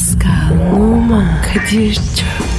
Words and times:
Pascal, 0.00 0.72
Oman, 0.72 1.42
Kadir 1.42 1.94
çok 1.94 2.49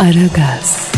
Aragaz, 0.00 0.92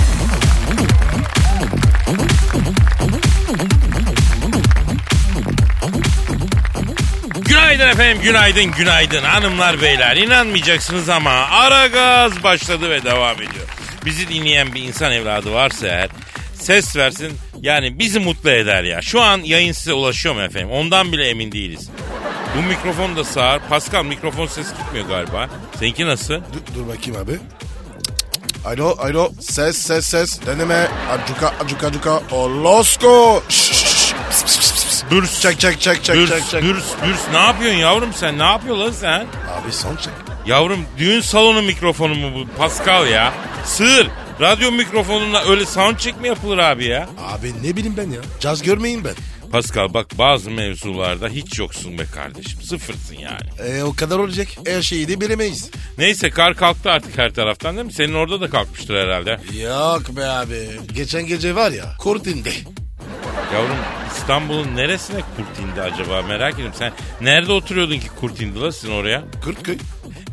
Günaydın 7.41 7.89
efendim, 7.89 8.23
günaydın, 8.23 8.65
günaydın 8.65 9.23
hanımlar 9.23 9.83
beyler. 9.83 10.17
İnanmayacaksınız 10.17 11.09
ama 11.09 11.31
ara 11.31 11.87
gaz 11.87 12.43
başladı 12.43 12.91
ve 12.91 13.05
devam 13.05 13.37
ediyor. 13.37 13.69
Bizi 14.05 14.29
dinleyen 14.29 14.75
bir 14.75 14.83
insan 14.83 15.13
evladı 15.13 15.53
varsa 15.53 15.87
eğer 15.87 16.09
ses 16.55 16.97
versin 16.97 17.33
yani 17.61 17.99
bizi 17.99 18.21
mutlu 18.21 18.51
eder 18.51 18.83
ya. 18.83 19.03
Şu 19.03 19.21
an 19.23 19.39
yayın 19.39 19.73
size 19.73 19.93
ulaşıyor 19.93 20.35
mu 20.35 20.43
efendim? 20.43 20.71
Ondan 20.71 21.13
bile 21.13 21.29
emin 21.29 21.53
değiliz. 21.53 21.91
Bu 22.57 22.63
mikrofon 22.63 23.17
da 23.17 23.25
sağır. 23.25 23.61
Pascal 23.69 24.05
mikrofon 24.05 24.47
ses 24.47 24.67
gitmiyor 24.79 25.09
galiba. 25.09 25.49
Seninki 25.79 26.07
nasıl? 26.07 26.35
Dur, 26.35 26.75
dur 26.75 26.89
bakayım 26.89 27.21
abi. 27.21 27.39
Alo, 28.65 28.97
alo. 28.99 29.33
Ses, 29.41 29.73
ses, 29.77 30.03
ses. 30.03 30.41
Deneme. 30.47 30.89
Acuka, 31.11 31.53
acuka, 31.61 31.87
acuka. 31.87 32.23
Olosko. 32.31 33.43
Bürs, 35.11 35.41
Çek, 35.41 35.61
çek, 35.61 35.81
çek, 35.81 36.05
çek, 36.05 36.17
bürs, 36.17 36.31
çek, 36.31 36.49
çek. 36.51 36.63
bürs, 36.63 36.85
bürs. 37.05 37.21
Ne 37.33 37.39
yapıyorsun 37.39 37.79
yavrum 37.79 38.13
sen? 38.15 38.39
Ne 38.39 38.43
yapıyorsun 38.43 38.85
lan 38.85 38.93
sen? 38.93 39.21
Abi 39.21 39.73
son 39.73 39.97
çek. 39.97 40.13
Yavrum 40.47 40.87
düğün 40.99 41.21
salonu 41.21 41.63
mikrofonu 41.63 42.15
mu 42.15 42.31
bu 42.35 42.59
Pascal 42.59 43.07
ya? 43.07 43.33
Sığır. 43.65 44.09
Radyo 44.41 44.71
mikrofonuna 44.71 45.41
öyle 45.41 45.67
sound 45.67 45.97
check 45.97 46.21
mi 46.21 46.29
yapılır 46.29 46.59
abi 46.59 46.85
ya? 46.87 47.09
Abi 47.35 47.53
ne 47.63 47.77
bileyim 47.77 47.97
ben 47.97 48.11
ya. 48.11 48.21
Caz 48.41 48.63
görmeyin 48.63 49.05
ben. 49.05 49.15
Pascal 49.53 49.95
bak 49.95 50.19
bazı 50.19 50.51
mevzularda 50.51 51.29
hiç 51.29 51.59
yoksun 51.59 51.99
be 51.99 52.05
kardeşim. 52.15 52.63
Sıfırsın 52.63 53.15
yani. 53.15 53.71
E, 53.71 53.83
o 53.83 53.95
kadar 53.95 54.19
olacak. 54.19 54.49
Her 54.67 54.83
şeyi 54.83 55.09
de 55.09 55.21
bilemeyiz. 55.21 55.71
Neyse 55.99 56.31
kar 56.31 56.55
kalktı 56.55 56.91
artık 56.91 57.19
her 57.19 57.35
taraftan 57.35 57.77
değil 57.77 57.87
mi? 57.87 57.93
Senin 57.93 58.15
orada 58.15 58.41
da 58.41 58.51
kalkmıştır 58.51 58.95
herhalde. 58.97 59.41
Yok 59.63 60.17
be 60.17 60.25
abi. 60.27 60.69
Geçen 60.95 61.27
gece 61.27 61.55
var 61.55 61.71
ya. 61.71 61.85
Kurt 61.99 62.27
indi. 62.27 62.53
Yavrum 63.55 63.77
İstanbul'un 64.17 64.77
neresine 64.77 65.21
kurt 65.37 65.59
indi 65.59 65.83
acaba 65.83 66.23
merak 66.23 66.55
ediyorum. 66.55 66.75
Sen 66.79 66.93
nerede 67.21 67.53
oturuyordun 67.53 67.99
ki 67.99 68.09
kurt 68.21 68.41
indi 68.41 68.61
la 68.61 68.73
sizin 68.73 68.93
oraya? 68.93 69.23
Kurtköy. 69.45 69.77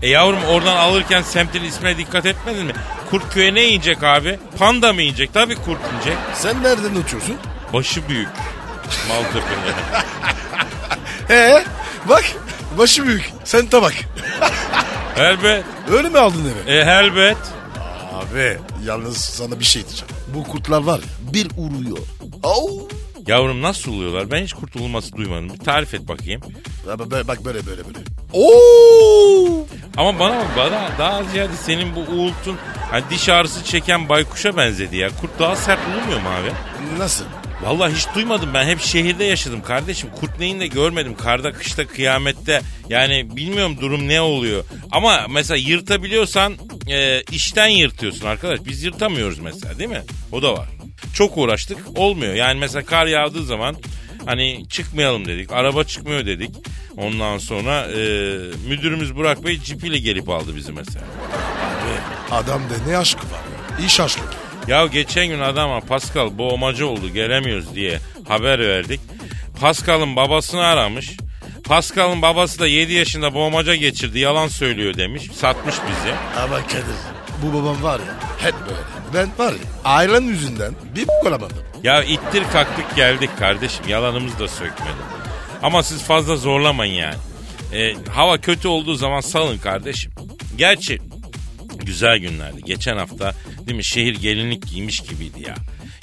E 0.01 0.09
yavrum 0.09 0.43
oradan 0.43 0.75
alırken 0.75 1.21
semtin 1.21 1.63
ismine 1.63 1.97
dikkat 1.97 2.25
etmedin 2.25 2.65
mi? 2.65 2.73
Kurt 3.09 3.33
köye 3.33 3.53
ne 3.53 3.61
yiyecek 3.61 4.03
abi? 4.03 4.39
Panda 4.57 4.93
mı 4.93 5.01
yiyecek? 5.01 5.33
Tabii 5.33 5.55
kurt 5.55 5.79
yiyecek. 5.91 6.17
Sen 6.35 6.63
nereden 6.63 6.95
uçuyorsun? 6.95 7.35
Başı 7.73 8.09
büyük. 8.09 8.29
Maltepe'de. 9.09 9.73
He 11.27 11.63
bak 12.09 12.23
başı 12.77 13.07
büyük. 13.07 13.31
Sen 13.43 13.65
tabak. 13.67 13.93
Elbet. 15.17 15.63
Öyle 15.91 16.09
mi 16.09 16.17
aldın 16.19 16.51
eve? 16.65 16.73
E 16.75 16.77
elbet. 16.79 17.37
Abi 18.13 18.57
yalnız 18.85 19.17
sana 19.17 19.59
bir 19.59 19.65
şey 19.65 19.83
diyeceğim. 19.87 20.13
Bu 20.33 20.43
kurtlar 20.43 20.81
var 20.83 20.99
ya 20.99 21.33
bir 21.33 21.47
uğruyor. 21.57 21.97
Au. 22.43 22.87
Yavrum 23.27 23.61
nasıl 23.61 23.93
oluyorlar? 23.93 24.31
Ben 24.31 24.43
hiç 24.43 24.53
kurtulması 24.53 25.15
duymadım. 25.15 25.49
Bir 25.49 25.57
tarif 25.65 25.93
et 25.93 26.07
bakayım. 26.07 26.41
Bak 27.27 27.45
böyle 27.45 27.65
böyle 27.65 27.81
böyle. 27.85 27.97
Oo. 28.33 29.65
Ama 29.97 30.19
bana 30.19 30.35
bak 30.37 30.47
bana 30.57 30.89
daha 30.99 31.23
ziyade 31.23 31.53
senin 31.65 31.95
bu 31.95 31.99
uğultun 31.99 32.57
hani 32.91 33.03
diş 33.09 33.29
ağrısı 33.29 33.63
çeken 33.63 34.09
baykuşa 34.09 34.57
benzedi 34.57 34.97
ya. 34.97 35.09
Kurt 35.21 35.39
daha 35.39 35.55
sert 35.55 35.79
olmuyor 36.01 36.21
mu 36.21 36.29
abi? 36.29 36.51
Nasıl? 36.99 37.25
Vallahi 37.61 37.93
hiç 37.93 38.07
duymadım 38.15 38.53
ben 38.53 38.65
hep 38.67 38.79
şehirde 38.79 39.23
yaşadım 39.23 39.61
kardeşim. 39.61 40.09
Kurt 40.19 40.39
neyini 40.39 40.59
de 40.59 40.67
görmedim. 40.67 41.15
Karda, 41.15 41.51
kışta, 41.51 41.87
kıyamette. 41.87 42.61
Yani 42.89 43.35
bilmiyorum 43.35 43.77
durum 43.81 44.07
ne 44.07 44.21
oluyor. 44.21 44.63
Ama 44.91 45.25
mesela 45.29 45.57
yırtabiliyorsan 45.57 46.55
e, 46.89 47.21
işten 47.31 47.67
yırtıyorsun 47.67 48.25
arkadaş. 48.27 48.59
Biz 48.65 48.83
yırtamıyoruz 48.83 49.39
mesela 49.39 49.79
değil 49.79 49.89
mi? 49.89 50.01
O 50.31 50.41
da 50.41 50.53
var. 50.53 50.69
Çok 51.13 51.37
uğraştık 51.37 51.77
olmuyor. 51.95 52.33
Yani 52.33 52.59
mesela 52.59 52.85
kar 52.85 53.05
yağdığı 53.05 53.43
zaman 53.43 53.75
hani 54.25 54.69
çıkmayalım 54.69 55.25
dedik. 55.27 55.51
Araba 55.51 55.83
çıkmıyor 55.83 56.25
dedik. 56.25 56.51
Ondan 56.97 57.37
sonra 57.37 57.85
e, 57.85 57.97
müdürümüz 58.67 59.15
Burak 59.15 59.45
Bey 59.45 59.59
cipiyle 59.61 59.97
gelip 59.99 60.29
aldı 60.29 60.55
bizi 60.55 60.71
mesela. 60.71 61.05
Abi 62.31 62.35
adamda 62.35 62.73
ne 62.87 62.97
aşkı 62.97 63.21
var 63.21 63.41
ya. 63.79 63.85
İş 63.85 63.99
aşkı. 63.99 64.21
Ya 64.69 64.85
geçen 64.85 65.27
gün 65.27 65.39
adama 65.39 65.79
Pascal 65.79 66.37
boğmacı 66.37 66.87
oldu 66.87 67.09
gelemiyoruz 67.09 67.75
diye 67.75 67.99
haber 68.27 68.59
verdik. 68.59 68.99
Pascal'ın 69.59 70.15
babasını 70.15 70.61
aramış. 70.61 71.17
Pascal'ın 71.63 72.21
babası 72.21 72.59
da 72.59 72.67
7 72.67 72.93
yaşında 72.93 73.33
boğmaca 73.33 73.75
geçirdi 73.75 74.19
yalan 74.19 74.47
söylüyor 74.47 74.97
demiş. 74.97 75.23
Satmış 75.33 75.75
bizi. 75.75 76.15
Ama 76.43 76.57
Kadir 76.67 76.83
bu 77.43 77.53
babam 77.53 77.83
var 77.83 77.99
ya 77.99 78.15
hep 78.45 78.53
böyle. 78.53 78.79
Ben 79.13 79.45
var 79.45 79.51
ya 79.51 79.59
ailen 79.85 80.21
yüzünden 80.21 80.73
bir 80.95 81.07
olamadım. 81.27 81.57
Ya 81.83 82.03
ittir 82.03 82.43
kalktık 82.53 82.95
geldik 82.95 83.29
kardeşim 83.39 83.87
yalanımızı 83.87 84.39
da 84.39 84.47
sökmedi. 84.47 85.01
Ama 85.63 85.83
siz 85.83 86.03
fazla 86.03 86.35
zorlamayın 86.35 86.93
yani. 86.93 87.17
E, 87.73 87.95
hava 88.09 88.37
kötü 88.37 88.67
olduğu 88.67 88.95
zaman 88.95 89.21
salın 89.21 89.57
kardeşim. 89.57 90.11
Gerçi 90.57 90.99
güzel 91.85 92.17
günlerdi. 92.17 92.61
Geçen 92.65 92.97
hafta 92.97 93.33
değil 93.67 93.77
mi 93.77 93.83
şehir 93.85 94.15
gelinlik 94.15 94.67
giymiş 94.67 94.99
gibiydi 94.99 95.41
ya. 95.47 95.55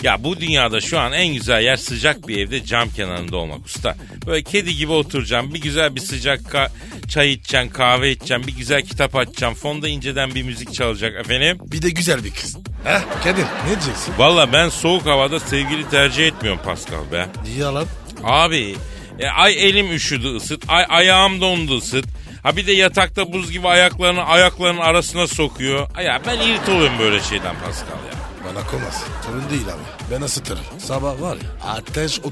Ya 0.02 0.24
bu 0.24 0.40
dünyada 0.40 0.80
şu 0.80 0.98
an 0.98 1.12
en 1.12 1.34
güzel 1.34 1.62
yer 1.62 1.76
sıcak 1.76 2.28
bir 2.28 2.38
evde 2.38 2.64
cam 2.64 2.90
kenarında 2.90 3.36
olmak 3.36 3.66
usta. 3.66 3.96
Böyle 4.26 4.42
kedi 4.42 4.76
gibi 4.76 4.92
oturacağım. 4.92 5.54
Bir 5.54 5.60
güzel 5.60 5.94
bir 5.94 6.00
sıcak 6.00 6.40
ka- 6.40 6.70
çay 7.08 7.32
içeceksin, 7.32 7.68
kahve 7.68 8.10
içeceksin. 8.10 8.46
Bir 8.46 8.56
güzel 8.56 8.82
kitap 8.82 9.16
açacaksın. 9.16 9.60
Fonda 9.60 9.88
inceden 9.88 10.34
bir 10.34 10.42
müzik 10.42 10.74
çalacak 10.74 11.20
efendim. 11.20 11.58
Bir 11.72 11.82
de 11.82 11.90
güzel 11.90 12.24
bir 12.24 12.30
kız. 12.30 12.56
Heh 12.84 13.00
Kadir 13.24 13.42
ne 13.42 13.68
diyeceksin? 13.70 14.14
Valla 14.18 14.52
ben 14.52 14.68
soğuk 14.68 15.06
havada 15.06 15.40
sevgili 15.40 15.88
tercih 15.90 16.26
etmiyorum 16.26 16.60
Pascal 16.64 17.12
be. 17.12 17.26
Niye 17.44 17.64
lan? 17.64 17.86
Abi 18.24 18.76
e, 19.18 19.26
ay 19.28 19.68
elim 19.68 19.92
üşüdü 19.92 20.36
ısıt. 20.36 20.64
Ay 20.68 20.84
ayağım 20.88 21.40
dondu 21.40 21.78
ısıt. 21.78 22.04
Ha 22.46 22.56
bir 22.56 22.66
de 22.66 22.72
yatakta 22.72 23.32
buz 23.32 23.52
gibi 23.52 23.68
ayaklarını 23.68 24.22
ayaklarının 24.24 24.80
arasına 24.80 25.26
sokuyor. 25.26 25.88
Ya 26.04 26.20
ben 26.26 26.40
irit 26.40 26.68
oluyorum 26.68 26.98
böyle 26.98 27.20
şeyden 27.22 27.54
Pascal 27.64 27.88
ya. 27.88 28.16
Bana 28.44 28.66
komaz. 28.66 29.04
Sorun 29.26 29.50
değil 29.50 29.66
abi. 29.68 30.12
Ben 30.12 30.22
ısıtırım. 30.22 30.62
Sabah 30.78 31.20
var 31.20 31.36
ya 31.36 31.70
ateş 31.70 32.18
39,5. 32.18 32.24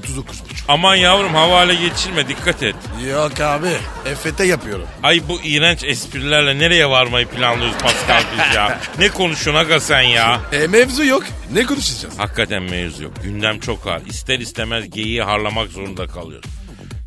Aman 0.67 0.95
yavrum 0.95 1.33
havale 1.33 1.75
geçirme 1.75 2.27
dikkat 2.27 2.63
et. 2.63 2.75
Yok 3.11 3.39
abi. 3.39 3.67
EFT 4.05 4.39
yapıyorum. 4.45 4.87
Ay 5.03 5.21
bu 5.29 5.41
iğrenç 5.43 5.83
esprilerle 5.83 6.59
nereye 6.59 6.89
varmayı 6.89 7.27
planlıyoruz 7.27 7.77
Pascal 7.77 8.23
biz 8.33 8.55
ya? 8.55 8.79
Ne 8.99 9.09
konuşuyorsun 9.09 9.61
aga 9.61 9.79
sen 9.79 10.01
ya? 10.01 10.41
E 10.51 10.67
mevzu 10.67 11.05
yok. 11.05 11.23
Ne 11.53 11.65
konuşacağız? 11.65 12.19
Hakikaten 12.19 12.63
mevzu 12.63 13.03
yok. 13.03 13.13
Gündem 13.23 13.59
çok 13.59 13.87
ağır. 13.87 14.05
İster 14.05 14.39
istemez 14.39 14.89
geyiği 14.89 15.23
harlamak 15.23 15.69
zorunda 15.71 16.07
kalıyoruz. 16.07 16.49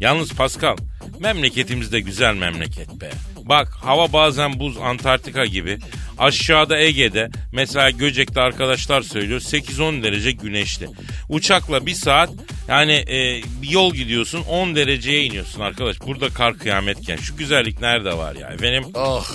Yalnız 0.01 0.33
Pascal, 0.33 0.77
memleketimiz 1.21 1.93
de 1.93 2.01
güzel 2.01 2.35
memleket 2.35 3.01
be. 3.01 3.11
Bak 3.37 3.69
hava 3.83 4.13
bazen 4.13 4.61
buz 4.61 4.77
Antarktika 4.77 5.47
gibi. 5.47 5.79
Aşağıda 6.19 6.79
Ege'de 6.79 7.31
mesela 7.53 7.91
Göcek'te 7.91 8.41
arkadaşlar 8.41 9.03
söylüyor 9.03 9.41
8-10 9.41 10.03
derece 10.03 10.33
güneşli. 10.33 10.89
Uçakla 11.29 11.87
bir 11.87 11.95
saat 11.95 12.31
yani 12.69 12.93
e, 12.93 13.43
bir 13.63 13.71
yol 13.71 13.95
gidiyorsun 13.95 14.43
10 14.49 14.77
dereceye 14.77 15.25
iniyorsun 15.25 15.61
arkadaş. 15.61 15.97
Burada 16.07 16.29
kar 16.29 16.59
kıyametken 16.59 17.17
şu 17.17 17.37
güzellik 17.37 17.81
nerede 17.81 18.17
var 18.17 18.35
ya 18.35 18.49
efendim? 18.49 18.85
Oh 18.95 19.31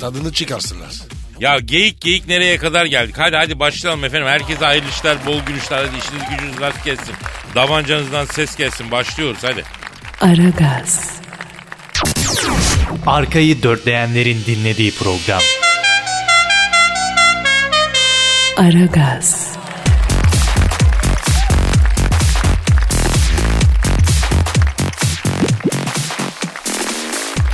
tadını 0.00 0.32
çıkarsınlar. 0.32 0.92
Ya 1.40 1.58
geyik 1.58 2.00
geyik 2.00 2.28
nereye 2.28 2.56
kadar 2.56 2.86
geldik? 2.86 3.14
Hadi 3.18 3.36
hadi 3.36 3.58
başlayalım 3.58 4.04
efendim. 4.04 4.28
Herkese 4.28 4.64
hayırlı 4.64 4.88
işler, 4.88 5.26
bol 5.26 5.40
gülüşler. 5.40 5.78
Hadi 5.78 5.98
işiniz 5.98 6.30
gücünüz 6.30 6.60
rast 6.60 6.84
gelsin. 6.84 7.14
Davancanızdan 7.54 8.24
ses 8.24 8.56
gelsin. 8.56 8.90
Başlıyoruz 8.90 9.38
hadi. 9.42 9.64
Aragaz, 10.20 11.10
Arkayı 13.06 13.62
dörtleyenlerin 13.62 14.44
dinlediği 14.46 14.94
program. 14.94 15.40
Aragaz, 18.56 19.46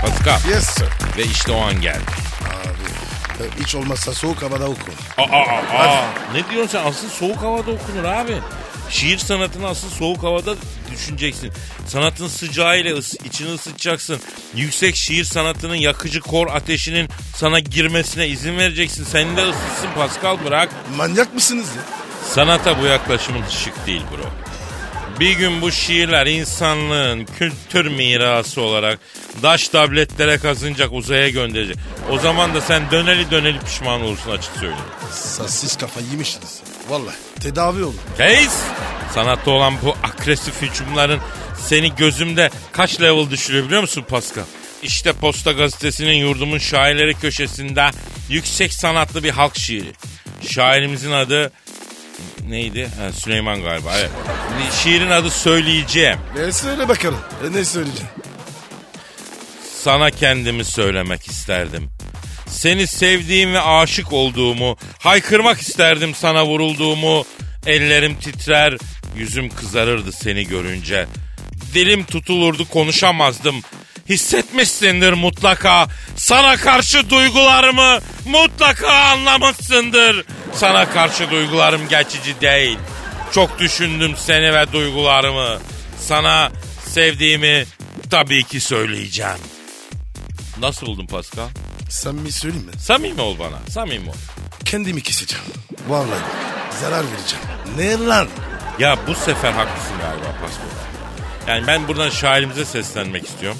Pascal. 0.01 0.51
Yes 0.51 0.65
sir. 0.65 0.87
Ve 1.17 1.25
işte 1.25 1.53
o 1.53 1.61
an 1.61 1.81
geldi. 1.81 1.99
Abi 2.41 3.63
hiç 3.65 3.75
olmazsa 3.75 4.13
soğuk 4.15 4.43
havada 4.43 4.65
oku. 4.69 4.91
Aa, 5.19 5.23
aa, 5.23 5.79
aa. 5.79 6.05
Ne 6.35 6.51
diyorsun 6.51 6.79
sen? 6.79 6.87
Asıl 6.87 7.09
soğuk 7.09 7.37
havada 7.43 7.71
okunur 7.71 8.05
abi. 8.05 8.35
Şiir 8.93 9.19
sanatını 9.19 9.69
asıl 9.69 9.91
soğuk 9.91 10.23
havada 10.23 10.55
düşüneceksin. 10.93 11.53
Sanatın 11.87 12.27
sıcağıyla 12.29 12.93
ıs- 12.99 13.27
içini 13.27 13.53
ısıtacaksın. 13.55 14.21
Yüksek 14.55 14.97
şiir 14.97 15.25
sanatının 15.25 15.75
yakıcı 15.75 16.21
kor 16.21 16.47
ateşinin 16.47 17.09
sana 17.37 17.59
girmesine 17.61 18.29
izin 18.29 18.59
vereceksin. 18.59 19.05
Seni 19.05 19.37
de 19.37 19.43
ısıtsın 19.49 19.89
Pascal 19.95 20.45
bırak. 20.45 20.69
Manyak 20.97 21.35
mısınız 21.35 21.67
ya? 21.77 21.83
Sanata 22.31 22.81
bu 22.83 22.87
yaklaşımın 22.87 23.43
şık 23.65 23.87
değil 23.87 24.03
bro. 24.13 24.31
Bir 25.23 25.33
gün 25.33 25.63
bu 25.63 25.73
şiirler 25.73 26.27
insanlığın 26.27 27.25
kültür 27.39 27.87
mirası 27.87 28.61
olarak 28.61 28.99
daş 29.43 29.69
tabletlere 29.69 30.39
kazınacak 30.39 30.93
uzaya 30.93 31.29
gönderecek. 31.29 31.77
O 32.11 32.19
zaman 32.19 32.55
da 32.55 32.61
sen 32.61 32.91
döneli 32.91 33.31
döneli 33.31 33.61
pişman 33.61 34.03
olursun 34.03 34.31
açık 34.31 34.53
söyleyeyim. 34.53 34.85
Sa- 35.13 35.49
Siz 35.49 35.77
kafayı 35.77 36.07
yemişsiniz. 36.07 36.61
Vallahi 36.89 37.15
tedavi 37.41 37.85
olun. 37.85 38.01
Reis! 38.19 38.53
Sanatta 39.15 39.51
olan 39.51 39.75
bu 39.83 39.97
agresif 40.03 40.63
hücumların 40.63 41.21
seni 41.67 41.95
gözümde 41.95 42.51
kaç 42.73 43.01
level 43.01 43.31
düşürüyor 43.31 43.65
biliyor 43.67 43.81
musun 43.81 44.05
Pascal? 44.09 44.45
İşte 44.83 45.13
Posta 45.13 45.53
Gazetesi'nin 45.53 46.15
yurdumun 46.15 46.59
şairleri 46.59 47.15
köşesinde 47.15 47.91
yüksek 48.29 48.73
sanatlı 48.73 49.25
bir 49.25 49.31
halk 49.31 49.59
şiiri. 49.59 49.93
Şairimizin 50.49 51.13
adı 51.13 51.53
neydi? 52.49 52.89
Ha, 52.99 53.13
Süleyman 53.13 53.63
galiba. 53.63 53.91
Evet. 53.99 54.11
Şiirin 54.83 55.11
adı 55.11 55.31
Söyleyeceğim. 55.31 56.19
E 56.49 56.53
söyle 56.53 56.89
bakalım. 56.89 57.21
E, 57.45 57.53
ne 57.53 57.65
söyleyeceksin? 57.65 58.09
Sana 59.83 60.11
kendimi 60.11 60.65
söylemek 60.65 61.27
isterdim. 61.27 61.91
Seni 62.47 62.87
sevdiğim 62.87 63.55
ve 63.55 63.61
aşık 63.61 64.13
olduğumu, 64.13 64.77
haykırmak 64.99 65.61
isterdim 65.61 66.15
sana 66.15 66.47
vurulduğumu. 66.47 67.25
Ellerim 67.67 68.15
titrer, 68.15 68.77
yüzüm 69.17 69.49
kızarırdı 69.49 70.13
seni 70.13 70.47
görünce. 70.47 71.07
Dilim 71.75 72.05
tutulurdu 72.05 72.69
konuşamazdım. 72.69 73.63
Hissetmişsindir 74.09 75.13
mutlaka. 75.13 75.87
Sana 76.17 76.57
karşı 76.57 77.11
duygularımı 77.11 77.99
mutlaka 78.27 78.89
anlamışsındır. 78.93 80.25
Sana 80.55 80.91
karşı 80.91 81.31
duygularım 81.31 81.89
geçici 81.89 82.41
değil. 82.41 82.79
Çok 83.33 83.59
düşündüm 83.59 84.15
seni 84.17 84.55
ve 84.55 84.73
duygularımı. 84.73 85.59
Sana 85.99 86.53
sevdiğimi 86.87 87.65
tabii 88.11 88.45
ki 88.45 88.61
söyleyeceğim. 88.61 89.39
Nasıl 90.61 90.87
buldun 90.87 91.07
Pascal? 91.07 91.49
Sen 91.91 92.15
mi 92.15 92.33
söyleyeyim 92.33 92.67
mi? 92.67 92.73
Samimi 92.81 93.21
ol 93.21 93.39
bana. 93.39 93.59
Samimi 93.71 94.09
ol. 94.11 94.15
Kendimi 94.65 95.03
keseceğim. 95.03 95.45
Vallahi 95.89 96.21
zarar 96.81 97.05
vereceğim. 97.05 97.45
Ne 97.77 98.07
lan? 98.09 98.29
Ya 98.79 98.97
bu 99.07 99.15
sefer 99.15 99.53
haklısın 99.53 99.99
galiba 100.01 100.27
Pascal. 100.41 100.67
Yani 101.49 101.67
ben 101.67 101.89
buradan 101.89 102.11
şairimize 102.11 102.65
seslenmek 102.65 103.27
istiyorum. 103.27 103.59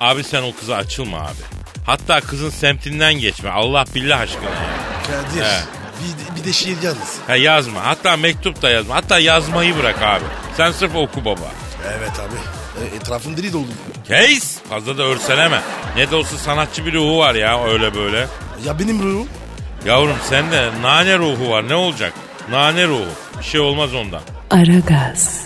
Abi 0.00 0.24
sen 0.24 0.42
o 0.42 0.54
kıza 0.60 0.76
açılma 0.76 1.18
abi. 1.18 1.42
Hatta 1.86 2.20
kızın 2.20 2.50
semtinden 2.50 3.14
geçme. 3.14 3.50
Allah 3.50 3.84
billah 3.94 4.20
aşkına 4.20 4.44
ya. 4.44 4.70
Kadir. 5.06 5.42
He. 5.42 5.79
Bir, 6.00 6.40
bir 6.40 6.44
de 6.48 6.52
şiir 6.52 6.82
yalnız. 6.82 7.18
Ha 7.26 7.36
yazma. 7.36 7.84
Hatta 7.84 8.16
mektup 8.16 8.62
da 8.62 8.70
yazma. 8.70 8.94
Hatta 8.94 9.18
yazmayı 9.18 9.76
bırak 9.76 10.02
abi. 10.02 10.24
Sen 10.56 10.72
sırf 10.72 10.96
oku 10.96 11.24
baba. 11.24 11.52
Evet 11.98 12.12
abi. 12.20 12.36
E, 12.84 12.96
etrafım 12.96 13.36
deli 13.36 13.52
doldu. 13.52 13.68
Keys. 14.08 14.58
Fazla 14.70 14.98
da 14.98 15.02
örseleme. 15.02 15.60
Ne 15.96 16.10
de 16.10 16.16
olsa 16.16 16.38
sanatçı 16.38 16.86
bir 16.86 16.92
ruhu 16.94 17.18
var 17.18 17.34
ya 17.34 17.64
öyle 17.64 17.94
böyle. 17.94 18.26
Ya 18.64 18.78
benim 18.78 19.02
ruhum? 19.02 19.28
Yavrum 19.86 20.16
sende 20.28 20.68
nane 20.82 21.18
ruhu 21.18 21.50
var. 21.50 21.68
Ne 21.68 21.74
olacak? 21.74 22.12
Nane 22.50 22.86
ruhu. 22.86 23.08
Bir 23.38 23.44
şey 23.44 23.60
olmaz 23.60 23.94
ondan. 23.94 24.22
Aragaz, 24.50 25.40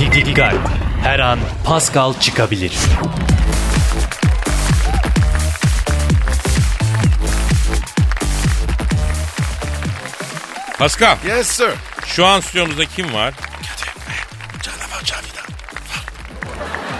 Dikkat. 0.00 0.54
Her 1.02 1.18
an 1.18 1.38
Pascal 1.64 2.14
çıkabilir. 2.20 2.72
Pascal. 10.82 11.16
Yes 11.26 11.46
sir. 11.48 11.70
Şu 12.06 12.26
an 12.26 12.40
stüdyomuzda 12.40 12.84
kim 12.84 13.14
var? 13.14 13.34
Canavar 14.62 15.04
Cavidan. 15.04 15.44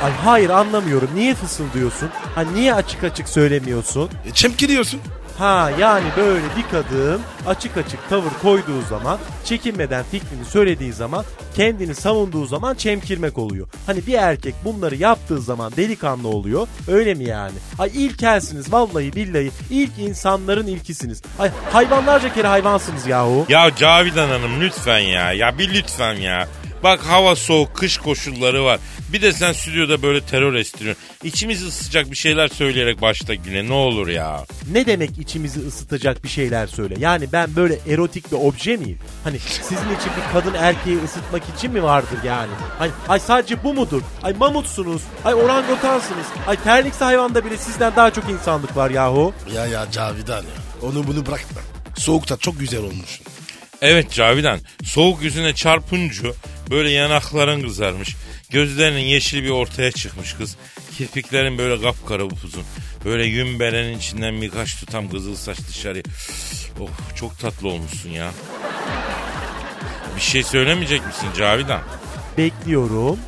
Ay 0.02 0.12
hayır 0.24 0.50
anlamıyorum. 0.50 1.10
Niye 1.14 1.34
fısıldıyorsun? 1.34 2.10
Ha 2.34 2.42
niye 2.42 2.74
açık 2.74 3.04
açık 3.04 3.28
söylemiyorsun? 3.28 4.10
E, 4.26 4.30
çemkiriyorsun. 4.30 5.00
Ha 5.42 5.70
yani 5.78 6.04
böyle 6.16 6.46
bir 6.56 6.62
kadın 6.70 7.20
açık 7.46 7.76
açık 7.76 8.08
tavır 8.08 8.30
koyduğu 8.42 8.82
zaman, 8.88 9.18
çekinmeden 9.44 10.04
fikrini 10.10 10.44
söylediği 10.44 10.92
zaman, 10.92 11.24
kendini 11.54 11.94
savunduğu 11.94 12.46
zaman 12.46 12.74
çemkirmek 12.74 13.38
oluyor. 13.38 13.68
Hani 13.86 14.06
bir 14.06 14.14
erkek 14.14 14.54
bunları 14.64 14.96
yaptığı 14.96 15.40
zaman 15.40 15.72
delikanlı 15.76 16.28
oluyor. 16.28 16.68
Öyle 16.88 17.14
mi 17.14 17.24
yani? 17.24 17.54
Ay 17.78 17.90
ilkelsiniz 17.94 18.72
vallahi 18.72 19.12
billahi. 19.12 19.50
ilk 19.70 19.98
insanların 19.98 20.66
ilkisiniz. 20.66 21.22
Ay 21.38 21.50
hayvanlarca 21.72 22.34
kere 22.34 22.48
hayvansınız 22.48 23.06
yahu. 23.06 23.46
Ya 23.48 23.70
Cavidan 23.76 24.28
Hanım 24.28 24.60
lütfen 24.60 24.98
ya. 24.98 25.32
Ya 25.32 25.58
bir 25.58 25.74
lütfen 25.74 26.14
ya. 26.14 26.48
Bak 26.82 27.00
hava 27.00 27.36
soğuk, 27.36 27.76
kış 27.76 27.98
koşulları 27.98 28.64
var. 28.64 28.80
Bir 29.12 29.22
de 29.22 29.32
sen 29.32 29.52
stüdyoda 29.52 30.02
böyle 30.02 30.20
terör 30.20 30.54
estiriyorsun. 30.54 31.02
İçimizi 31.24 31.66
ısıtacak 31.66 32.10
bir 32.10 32.16
şeyler 32.16 32.48
söyleyerek 32.48 33.02
başta 33.02 33.34
güne 33.34 33.68
ne 33.68 33.72
olur 33.72 34.08
ya. 34.08 34.44
Ne 34.72 34.86
demek 34.86 35.18
içimizi 35.18 35.60
ısıtacak 35.66 36.24
bir 36.24 36.28
şeyler 36.28 36.66
söyle. 36.66 36.94
Yani 36.98 37.32
ben 37.32 37.56
böyle 37.56 37.78
erotik 37.88 38.32
bir 38.32 38.36
obje 38.36 38.76
miyim? 38.76 38.98
Hani 39.24 39.38
sizin 39.38 39.76
için 39.76 40.12
bir 40.16 40.32
kadın 40.32 40.54
erkeği 40.54 40.98
ısıtmak 41.04 41.42
için 41.58 41.72
mi 41.72 41.82
vardır 41.82 42.18
yani? 42.26 42.50
Ay, 42.80 42.90
ay 43.08 43.18
sadece 43.20 43.64
bu 43.64 43.74
mudur? 43.74 44.02
Ay 44.22 44.32
mamutsunuz. 44.32 45.02
Ay 45.24 45.34
orangotansınız. 45.34 46.26
Ay 46.46 46.56
terlikse 46.62 47.04
hayvanda 47.04 47.44
bile 47.44 47.56
sizden 47.56 47.96
daha 47.96 48.10
çok 48.12 48.30
insanlık 48.30 48.76
var 48.76 48.90
yahu. 48.90 49.32
Ya 49.54 49.66
ya 49.66 49.90
Cavidan 49.90 50.42
ya. 50.42 50.88
Onu 50.88 51.06
bunu 51.06 51.26
bırakma. 51.26 51.60
Soğukta 51.96 52.36
çok 52.36 52.60
güzel 52.60 52.80
olmuşsun. 52.80 53.26
Evet 53.82 54.10
Cavidan 54.12 54.60
soğuk 54.84 55.22
yüzüne 55.22 55.54
çarpınca 55.54 56.28
böyle 56.70 56.90
yanakların 56.90 57.62
kızarmış. 57.62 58.16
Gözlerinin 58.50 59.00
yeşili 59.00 59.44
bir 59.44 59.50
ortaya 59.50 59.92
çıkmış 59.92 60.32
kız. 60.32 60.56
Kirpiklerin 60.98 61.58
böyle 61.58 61.82
kapkara 61.82 62.24
upuzun. 62.24 62.64
Böyle 63.04 63.24
yün 63.24 63.60
berenin 63.60 63.98
içinden 63.98 64.42
birkaç 64.42 64.80
tutam 64.80 65.10
kızıl 65.10 65.36
saç 65.36 65.58
dışarı. 65.68 66.02
Oh 66.80 66.88
çok 67.16 67.38
tatlı 67.38 67.68
olmuşsun 67.68 68.10
ya. 68.10 68.30
Bir 70.16 70.20
şey 70.20 70.42
söylemeyecek 70.42 71.06
misin 71.06 71.28
Cavidan? 71.38 71.80
Bekliyorum. 72.38 73.18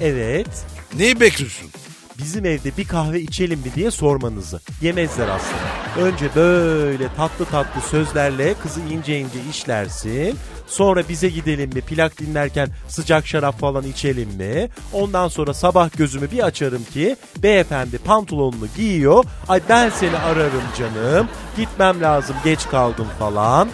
Evet. 0.00 0.66
Neyi 0.96 1.20
bekliyorsun? 1.20 1.70
Bizim 2.18 2.44
evde 2.46 2.76
bir 2.76 2.88
kahve 2.88 3.20
içelim 3.20 3.58
mi 3.58 3.74
diye 3.74 3.90
sormanızı. 3.90 4.60
Yemezler 4.82 5.28
aslında. 5.28 6.08
Önce 6.08 6.34
böyle 6.36 7.14
tatlı 7.16 7.44
tatlı 7.44 7.80
sözlerle 7.80 8.54
kızı 8.62 8.80
ince 8.80 9.18
ince 9.18 9.38
işlersin. 9.50 10.38
Sonra 10.66 11.08
bize 11.08 11.28
gidelim 11.28 11.70
mi 11.74 11.80
plak 11.80 12.18
dinlerken 12.18 12.68
sıcak 12.88 13.26
şarap 13.26 13.60
falan 13.60 13.84
içelim 13.84 14.28
mi? 14.28 14.68
Ondan 14.92 15.28
sonra 15.28 15.54
sabah 15.54 15.96
gözümü 15.96 16.30
bir 16.30 16.44
açarım 16.46 16.84
ki 16.84 17.16
beyefendi 17.42 17.98
pantolonunu 17.98 18.66
giyiyor. 18.76 19.24
Ay 19.48 19.60
ben 19.68 19.90
seni 19.90 20.18
ararım 20.18 20.62
canım. 20.78 21.28
Gitmem 21.56 22.00
lazım 22.00 22.36
geç 22.44 22.68
kaldım 22.68 23.06
falan. 23.18 23.68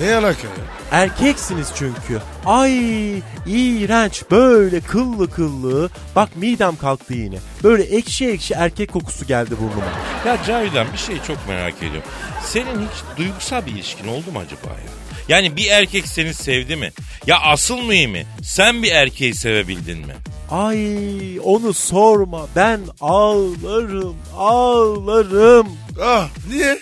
Ne 0.00 0.14
alaka 0.14 0.48
ya? 0.48 0.73
Erkeksiniz 0.90 1.68
çünkü. 1.74 2.20
Ay 2.46 2.72
iğrenç 3.46 4.22
böyle 4.30 4.80
kıllı 4.80 5.30
kıllı. 5.30 5.90
Bak 6.16 6.36
midem 6.36 6.76
kalktı 6.76 7.14
yine. 7.14 7.36
Böyle 7.64 7.82
ekşi 7.82 8.28
ekşi 8.28 8.54
erkek 8.54 8.92
kokusu 8.92 9.26
geldi 9.26 9.54
burnuma. 9.60 9.92
Ya 10.26 10.44
Cavidan 10.46 10.86
bir 10.92 10.98
şey 10.98 11.16
çok 11.26 11.48
merak 11.48 11.74
ediyorum. 11.78 12.02
Senin 12.44 12.80
hiç 12.80 13.18
duygusal 13.18 13.66
bir 13.66 13.70
ilişkin 13.72 14.08
oldu 14.08 14.32
mu 14.32 14.38
acaba 14.38 14.68
ya? 14.74 14.90
Yani 15.28 15.56
bir 15.56 15.70
erkek 15.70 16.06
seni 16.08 16.34
sevdi 16.34 16.76
mi? 16.76 16.92
Ya 17.26 17.38
asıl 17.40 17.78
mühimi 17.82 18.26
sen 18.42 18.82
bir 18.82 18.92
erkeği 18.92 19.34
sevebildin 19.34 19.98
mi? 19.98 20.14
Ay 20.50 21.40
onu 21.44 21.74
sorma 21.74 22.46
ben 22.56 22.80
ağlarım 23.00 24.16
ağlarım. 24.38 25.68
Ah 26.02 26.28
niye? 26.50 26.78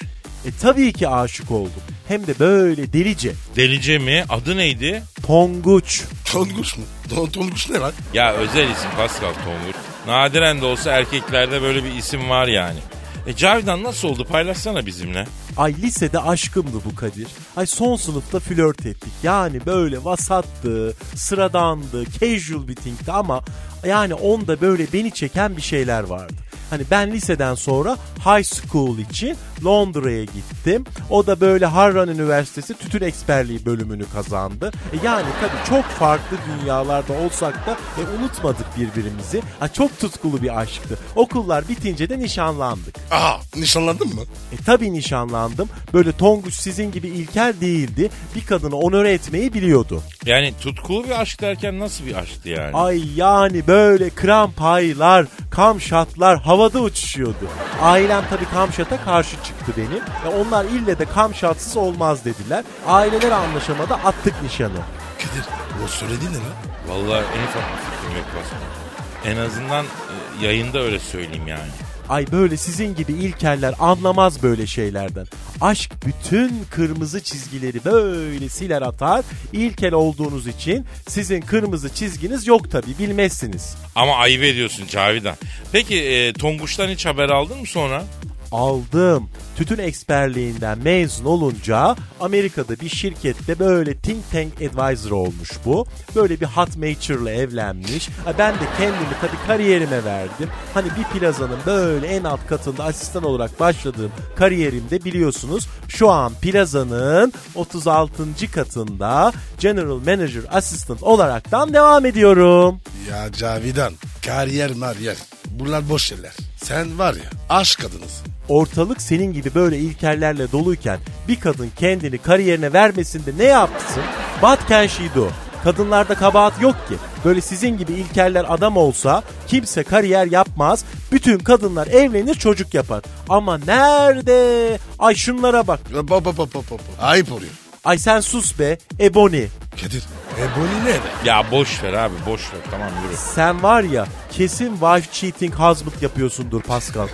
E 0.47 0.49
tabii 0.63 0.93
ki 0.93 1.09
aşık 1.09 1.51
oldum. 1.51 1.73
Hem 2.13 2.27
de 2.27 2.39
böyle 2.39 2.93
delice. 2.93 3.33
Delice 3.57 3.99
mi? 3.99 4.25
Adı 4.29 4.57
neydi? 4.57 5.03
Tonguç. 5.27 6.03
Tonguç 6.25 6.77
mu? 6.77 6.85
Ton, 7.15 7.27
tonguç 7.27 7.71
ne 7.71 7.79
lan? 7.79 7.93
Ya 8.15 8.33
özel 8.33 8.71
isim 8.71 8.91
Pascal 8.97 9.33
Tongur. 9.35 9.75
Nadiren 10.07 10.61
de 10.61 10.65
olsa 10.65 10.93
erkeklerde 10.93 11.63
böyle 11.63 11.85
bir 11.85 11.95
isim 11.95 12.31
var 12.31 12.47
yani. 12.47 12.79
E 13.27 13.37
Cavidan 13.37 13.83
nasıl 13.83 14.09
oldu 14.09 14.25
paylaşsana 14.25 14.87
bizimle. 14.87 15.27
Ay 15.57 15.75
lisede 15.83 16.19
aşkımdı 16.19 16.77
bu 16.85 16.95
Kadir. 16.95 17.29
Ay 17.57 17.67
son 17.67 17.97
sınıfta 17.97 18.41
flört 18.41 18.87
ettik. 18.87 19.13
Yani 19.23 19.67
böyle 19.67 20.05
vasattı, 20.05 20.95
sıradandı, 21.15 22.05
casual 22.05 22.69
bir 22.69 22.77
thing'ti 22.77 23.13
ama 23.13 23.43
yani 23.87 24.15
onda 24.15 24.61
böyle 24.61 24.87
beni 24.93 25.11
çeken 25.15 25.57
bir 25.57 25.63
şeyler 25.63 26.03
vardı. 26.03 26.35
Hani 26.73 26.83
ben 26.91 27.13
liseden 27.13 27.55
sonra 27.55 27.97
high 28.25 28.45
school 28.45 28.99
için 28.99 29.37
Londra'ya 29.65 30.25
gittim. 30.25 30.85
O 31.11 31.27
da 31.27 31.41
böyle 31.41 31.67
Harran 31.67 32.09
Üniversitesi 32.09 32.75
tütün 32.75 33.01
eksperliği 33.07 33.67
bölümünü 33.67 34.05
kazandı. 34.13 34.73
E 34.93 35.07
yani 35.07 35.27
tabii 35.41 35.69
çok 35.69 35.85
farklı 35.85 36.37
dünyalarda 36.61 37.13
olsak 37.13 37.67
da 37.67 37.71
e, 37.73 38.19
unutmadık 38.19 38.67
birbirimizi. 38.79 39.43
Ha, 39.61 39.73
çok 39.73 40.01
tutkulu 40.01 40.43
bir 40.43 40.61
aşktı. 40.61 40.99
Okullar 41.17 41.69
bitince 41.69 42.09
de 42.09 42.19
nişanlandık. 42.19 42.95
Aha 43.11 43.41
nişanlandın 43.57 44.15
mı? 44.15 44.23
E 44.53 44.57
tabii 44.67 44.93
nişanlandım. 44.93 45.69
Böyle 45.93 46.13
Tonguç 46.13 46.55
sizin 46.55 46.93
gibi 46.93 47.09
ilkel 47.09 47.55
değildi. 47.61 48.11
Bir 48.37 48.47
kadını 48.47 48.77
onore 48.77 49.13
etmeyi 49.13 49.55
biliyordu. 49.55 50.03
Yani 50.27 50.55
tutkulu 50.61 51.05
bir 51.05 51.21
aşk 51.21 51.41
derken 51.41 51.79
nasıl 51.79 52.07
bir 52.07 52.15
aşktı 52.15 52.49
yani? 52.49 52.77
Ay 52.77 53.03
yani 53.17 53.67
böyle 53.67 54.11
krampaylar, 54.11 55.27
kamşatlar 55.55 56.39
havada 56.41 56.79
uçuşuyordu. 56.81 57.49
Ailem 57.83 58.25
tabii 58.31 58.45
kamşata 58.45 59.05
karşı 59.05 59.31
çıktı 59.31 59.73
benim. 59.77 60.03
E 60.27 60.41
onlar 60.41 60.65
ille 60.65 60.99
de 60.99 61.05
kamşatsız 61.05 61.77
olmaz 61.77 62.25
dediler. 62.25 62.65
Aileler 62.87 63.31
anlaşamadı 63.31 63.95
attık 63.95 64.43
nişanı. 64.43 64.71
Kadir 65.19 65.45
o 65.85 65.89
söylediğin 65.89 66.31
ne 66.33 66.37
lan? 66.37 66.45
Vallahi 66.89 67.19
en 67.25 67.43
ufak 67.45 67.63
bir 67.73 67.97
fikrim 67.97 68.17
yok 68.19 68.27
Pascal. 68.35 69.33
En 69.33 69.37
azından 69.37 69.85
e, 69.85 70.47
yayında 70.47 70.79
öyle 70.79 70.99
söyleyeyim 70.99 71.47
yani. 71.49 71.71
Ay 72.13 72.27
böyle 72.33 72.57
sizin 72.57 72.95
gibi 72.95 73.13
ilkeller 73.13 73.75
anlamaz 73.79 74.43
böyle 74.43 74.67
şeylerden. 74.67 75.27
Aşk 75.61 75.93
bütün 76.07 76.65
kırmızı 76.71 77.23
çizgileri 77.23 77.85
böyle 77.85 78.49
siler 78.49 78.83
atar. 78.83 79.25
İlkel 79.53 79.93
olduğunuz 79.93 80.47
için 80.47 80.87
sizin 81.09 81.41
kırmızı 81.41 81.95
çizginiz 81.95 82.47
yok 82.47 82.71
tabii 82.71 82.99
bilmezsiniz. 82.99 83.77
Ama 83.95 84.17
ayıp 84.17 84.43
ediyorsun 84.43 84.87
Cavidan. 84.91 85.37
Peki 85.73 86.03
e, 86.03 86.33
Tonguç'tan 86.33 86.89
hiç 86.89 87.07
haber 87.07 87.29
aldın 87.29 87.59
mı 87.61 87.67
sonra? 87.67 88.05
Aldım. 88.53 89.29
Tütün 89.57 89.79
eksperliğinden 89.79 90.79
mezun 90.79 91.25
olunca 91.25 91.97
Amerika'da 92.21 92.81
bir 92.81 92.89
şirkette 92.89 93.59
böyle 93.59 93.95
think 93.97 94.31
tank 94.31 94.53
advisor 94.55 95.11
olmuş 95.11 95.51
bu. 95.65 95.87
Böyle 96.15 96.41
bir 96.41 96.47
hot 96.47 96.77
matur'la 96.77 97.31
evlenmiş. 97.31 98.09
Ben 98.39 98.55
de 98.55 98.65
kendimi 98.79 99.15
tabii 99.21 99.47
kariyerime 99.47 100.05
verdim. 100.05 100.49
Hani 100.75 100.89
bir 100.99 101.19
plazanın 101.19 101.59
böyle 101.67 102.07
en 102.07 102.25
alt 102.25 102.47
katında 102.47 102.85
asistan 102.85 103.23
olarak 103.23 103.61
başladığım 103.61 104.13
kariyerimde 104.37 105.05
biliyorsunuz 105.05 105.69
şu 105.89 106.11
an 106.11 106.33
plazanın 106.35 107.33
36. 107.55 108.23
katında 108.55 109.33
General 109.59 109.97
Manager 109.97 110.43
Assistant 110.53 111.03
olaraktan 111.03 111.75
devam 111.75 112.07
ediyorum. 112.07 112.81
Ya 113.11 113.33
Cavidan 113.33 113.93
kariyer 114.27 114.75
mariyer 114.75 115.17
bunlar 115.51 115.89
boş 115.89 116.03
şeyler. 116.03 116.33
Sen 116.65 116.99
var 116.99 117.15
ya 117.15 117.31
aşk 117.49 117.81
kadınısın. 117.81 118.32
Ortalık 118.53 119.03
senin 119.03 119.33
gibi 119.33 119.55
böyle 119.55 119.79
ilkellerle 119.79 120.53
doluyken 120.53 120.99
bir 121.29 121.41
kadın 121.41 121.71
kendini 121.77 122.19
kariyerine 122.19 122.73
vermesinde 122.73 123.31
ne 123.39 123.45
yapsın? 123.45 124.03
What 124.33 124.69
can 124.69 124.87
she 124.87 125.03
do? 125.15 125.29
Kadınlarda 125.65 126.15
kabahat 126.15 126.63
yok 126.63 126.75
ki. 126.89 126.95
Böyle 127.25 127.41
sizin 127.41 127.79
gibi 127.79 127.93
ilkeller 127.93 128.47
adam 128.49 128.77
olsa 128.77 129.23
kimse 129.47 129.83
kariyer 129.83 130.27
yapmaz. 130.27 130.85
Bütün 131.13 131.39
kadınlar 131.39 131.87
evlenir 131.87 132.35
çocuk 132.35 132.75
yapar. 132.75 133.03
Ama 133.29 133.59
nerede? 133.59 134.79
Ay 134.99 135.15
şunlara 135.15 135.67
bak. 135.67 135.81
Hop 135.95 136.11
hop 136.11 136.27
hop 136.27 136.55
hop 136.55 136.71
hop. 136.71 136.81
Ayıp 137.01 137.33
oluyor. 137.33 137.53
Ay 137.85 137.99
sen 137.99 138.21
sus 138.21 138.59
be. 138.59 138.79
Ebony. 139.01 139.47
Kadir 139.83 140.05
Ebony 140.39 140.85
ne 140.85 140.95
be? 140.95 141.29
Ya 141.29 141.51
boş 141.51 141.83
ver 141.83 141.93
abi 141.93 142.15
boş 142.27 142.41
ver 142.53 142.61
tamam 142.71 142.89
yürü. 143.05 143.17
Sen 143.35 143.63
var 143.63 143.83
ya 143.83 144.07
kesin 144.33 144.73
wife 144.73 145.13
cheating 145.13 145.55
husband 145.55 146.03
yapıyorsundur 146.03 146.63
Pascal. 146.63 147.09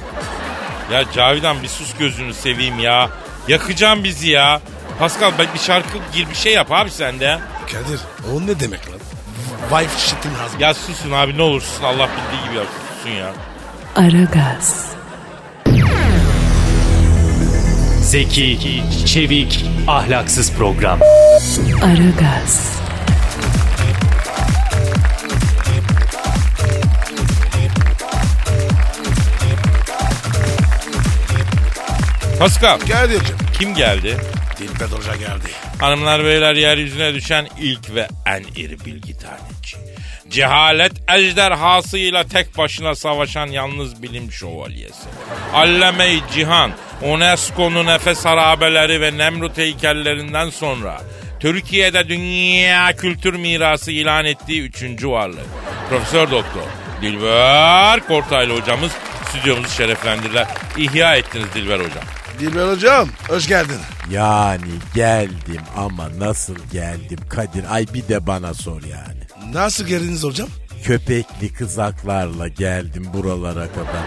Ya 0.92 1.04
Cavidan 1.12 1.62
bir 1.62 1.68
sus 1.68 1.94
gözünü 1.98 2.34
seveyim 2.34 2.78
ya. 2.78 3.10
Yakacağım 3.48 4.04
bizi 4.04 4.30
ya. 4.30 4.60
Pascal 4.98 5.32
bak 5.38 5.54
bir 5.54 5.58
şarkı 5.58 5.98
gir 6.14 6.30
bir 6.30 6.34
şey 6.34 6.52
yap 6.52 6.72
abi 6.72 6.90
sen 6.90 7.20
de. 7.20 7.38
Kadir 7.66 8.00
o 8.34 8.46
ne 8.46 8.60
demek 8.60 8.80
lan? 8.90 8.98
Wife 9.70 9.98
shitting 10.08 10.34
husband. 10.34 10.60
Ya 10.60 10.74
susun 10.74 11.10
abi 11.12 11.38
ne 11.38 11.42
olur 11.42 11.60
susun 11.60 11.84
Allah 11.84 12.08
bildiği 12.08 12.44
gibi 12.48 12.56
yapsın 12.56 12.80
susun 12.96 13.10
ya. 13.16 13.32
Aragaz, 13.96 14.92
Zeki, 18.02 18.82
çevik, 19.06 19.64
ahlaksız 19.88 20.52
program. 20.52 21.00
Aragaz, 21.82 22.77
Pascal 32.38 32.78
Kadir'cim. 32.78 33.36
kim 33.58 33.74
geldi? 33.74 34.16
Dilber 34.58 34.86
Hoca 34.86 35.16
geldi. 35.16 35.48
Hanımlar 35.80 36.24
beyler 36.24 36.54
yeryüzüne 36.54 37.14
düşen 37.14 37.48
ilk 37.60 37.94
ve 37.94 38.08
en 38.26 38.42
iri 38.42 38.84
bilgi 38.84 39.18
taneci. 39.18 39.76
Cehalet 40.30 40.92
ejderhasıyla 41.08 42.24
tek 42.24 42.58
başına 42.58 42.94
savaşan 42.94 43.46
yalnız 43.46 44.02
bilim 44.02 44.32
şövalyesi. 44.32 45.08
Allame-i 45.54 46.20
Cihan, 46.34 46.72
UNESCO'nun 47.02 47.86
Efes 47.86 48.24
harabeleri 48.24 49.00
ve 49.00 49.18
Nemrut 49.18 49.58
heykellerinden 49.58 50.50
sonra 50.50 51.00
Türkiye'de 51.40 52.08
dünya 52.08 52.96
kültür 52.96 53.34
mirası 53.34 53.92
ilan 53.92 54.24
ettiği 54.24 54.62
üçüncü 54.62 55.08
varlık. 55.08 55.46
Profesör 55.88 56.30
Doktor 56.30 56.62
Dilber 57.02 58.06
Kortaylı 58.06 58.60
hocamız 58.60 58.92
stüdyomuzu 59.28 59.74
şereflendirdiler. 59.74 60.46
İhya 60.76 61.16
ettiniz 61.16 61.54
Dilber 61.54 61.78
hocam. 61.78 62.04
Dilber 62.38 62.68
Hocam 62.72 63.08
hoş 63.28 63.46
geldin. 63.48 63.78
Yani 64.10 64.62
geldim 64.94 65.62
ama 65.76 66.08
nasıl 66.18 66.56
geldim 66.72 67.18
Kadir? 67.28 67.64
Ay 67.70 67.86
bir 67.94 68.08
de 68.08 68.26
bana 68.26 68.54
sor 68.54 68.82
yani. 68.82 69.52
Nasıl 69.54 69.86
geldiniz 69.86 70.24
hocam? 70.24 70.48
Köpekli 70.84 71.52
kızaklarla 71.52 72.48
geldim 72.48 73.06
buralara 73.14 73.68
kadar. 73.72 74.02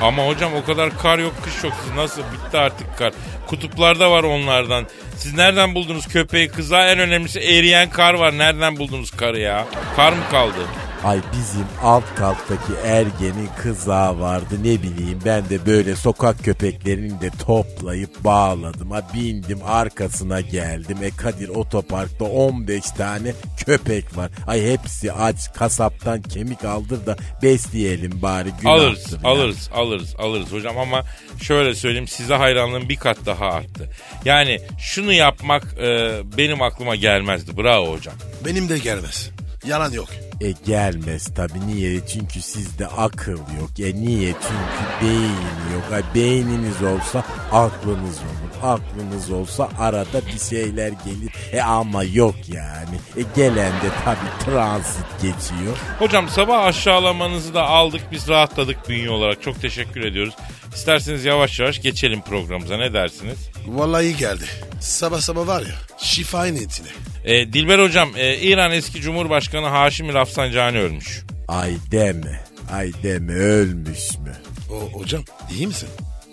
Ama 0.00 0.26
hocam 0.26 0.54
o 0.54 0.64
kadar 0.64 0.98
kar 0.98 1.18
yok 1.18 1.32
kış 1.44 1.64
yok. 1.64 1.72
Siz 1.84 1.94
nasıl 1.96 2.20
bitti 2.22 2.58
artık 2.58 2.98
kar. 2.98 3.12
Kutuplarda 3.46 4.10
var 4.10 4.22
onlardan. 4.24 4.86
Siz 5.18 5.34
nereden 5.34 5.74
buldunuz 5.74 6.06
köpeği 6.08 6.48
kıza 6.48 6.84
en 6.86 6.98
önemlisi 6.98 7.40
eriyen 7.40 7.90
kar 7.90 8.14
var. 8.14 8.38
Nereden 8.38 8.76
buldunuz 8.76 9.10
karı 9.10 9.38
ya? 9.38 9.66
Kar 9.96 10.12
mı 10.12 10.22
kaldı? 10.30 10.58
Ay 11.06 11.20
bizim 11.32 11.66
alt 11.82 12.14
kattaki 12.14 12.72
ergenin 12.84 13.48
kızağı 13.62 14.20
vardı 14.20 14.54
ne 14.60 14.82
bileyim 14.82 15.18
ben 15.24 15.48
de 15.48 15.66
böyle 15.66 15.96
sokak 15.96 16.44
köpeklerini 16.44 17.20
de 17.20 17.30
toplayıp 17.30 18.24
bağladım. 18.24 18.90
Ha 18.90 19.02
bindim 19.14 19.58
arkasına 19.64 20.40
geldim. 20.40 20.98
E 21.02 21.10
Kadir 21.10 21.48
otoparkta 21.48 22.24
15 22.24 22.90
tane 22.90 23.32
köpek 23.66 24.16
var. 24.16 24.30
Ay 24.46 24.72
hepsi 24.72 25.12
aç 25.12 25.52
kasaptan 25.54 26.22
kemik 26.22 26.64
aldır 26.64 27.06
da 27.06 27.16
besleyelim 27.42 28.22
bari 28.22 28.48
günahtır. 28.48 28.66
Alırız, 28.66 29.12
ya. 29.12 29.18
alırız, 29.24 29.70
alırız, 29.74 30.14
alırız 30.18 30.52
hocam 30.52 30.78
ama 30.78 31.02
şöyle 31.42 31.74
söyleyeyim 31.74 32.08
size 32.08 32.34
hayranlığım 32.34 32.88
bir 32.88 32.96
kat 32.96 33.18
daha 33.26 33.46
arttı. 33.46 33.90
Yani 34.24 34.60
şunu 34.78 35.12
yapmak 35.12 35.62
e, 35.78 36.20
benim 36.38 36.62
aklıma 36.62 36.96
gelmezdi. 36.96 37.56
Bravo 37.56 37.92
hocam. 37.92 38.14
Benim 38.44 38.68
de 38.68 38.78
gelmez. 38.78 39.30
Yalan 39.66 39.92
yok. 39.92 40.08
E 40.40 40.50
gelmez 40.66 41.34
tabi 41.34 41.66
niye? 41.66 42.06
Çünkü 42.06 42.40
sizde 42.40 42.86
akıl 42.86 43.32
yok. 43.32 43.80
E 43.80 43.94
niye? 43.94 44.32
Çünkü 44.32 45.02
beyin 45.02 45.30
yok. 45.74 45.84
E 45.92 46.14
beyniniz 46.14 46.82
olsa 46.82 47.24
aklınız 47.52 48.18
olur. 48.18 48.62
Aklınız 48.62 49.30
olsa 49.30 49.68
arada 49.78 50.26
bir 50.34 50.38
şeyler 50.38 50.88
gelir. 50.88 51.32
E 51.52 51.60
ama 51.62 52.04
yok 52.04 52.34
yani. 52.48 52.96
E 53.16 53.22
gelen 53.36 53.72
de 53.72 53.88
tabi 54.04 54.44
transit 54.44 55.06
geçiyor. 55.22 55.76
Hocam 55.98 56.28
sabah 56.28 56.64
aşağılamanızı 56.64 57.54
da 57.54 57.62
aldık 57.62 58.02
biz 58.12 58.28
rahatladık 58.28 58.88
bünye 58.88 59.10
olarak. 59.10 59.42
Çok 59.42 59.60
teşekkür 59.62 60.00
ediyoruz. 60.04 60.34
İsterseniz 60.74 61.24
yavaş 61.24 61.60
yavaş 61.60 61.82
geçelim 61.82 62.20
programımıza 62.22 62.76
ne 62.76 62.92
dersiniz? 62.92 63.38
Vallahi 63.66 64.04
iyi 64.04 64.16
geldi. 64.16 64.44
Sabah 64.86 65.20
sabah 65.20 65.46
var 65.46 65.60
ya 65.62 65.74
şifa 65.98 66.44
niyetine. 66.44 66.88
E, 67.24 67.52
Dilber 67.52 67.78
hocam 67.78 68.08
e, 68.16 68.36
İran 68.38 68.72
eski 68.72 69.00
Cumhurbaşkanı 69.00 69.66
Haşim 69.66 70.14
Rafsanjani 70.14 70.78
ölmüş. 70.80 71.22
Ay 71.48 71.74
deme. 71.90 72.44
Ay 72.72 72.92
deme 73.02 73.32
ölmüş 73.32 74.18
mü? 74.18 74.32
O 74.70 74.98
hocam 75.00 75.22
iyi 75.50 75.66
misin? 75.66 75.88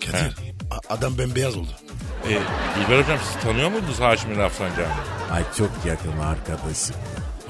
Kadir 0.06 0.34
a- 0.70 0.94
adam 0.94 1.18
bembeyaz 1.18 1.56
oldu. 1.56 1.68
E, 2.24 2.30
Dilber 2.30 3.02
hocam 3.02 3.18
siz 3.32 3.42
tanıyor 3.42 3.70
muydunuz 3.70 4.00
Haşim 4.00 4.38
Rafsanjani? 4.38 4.86
Ay 5.32 5.42
çok 5.58 5.70
yakın 5.86 6.18
arkadaşım. 6.18 6.96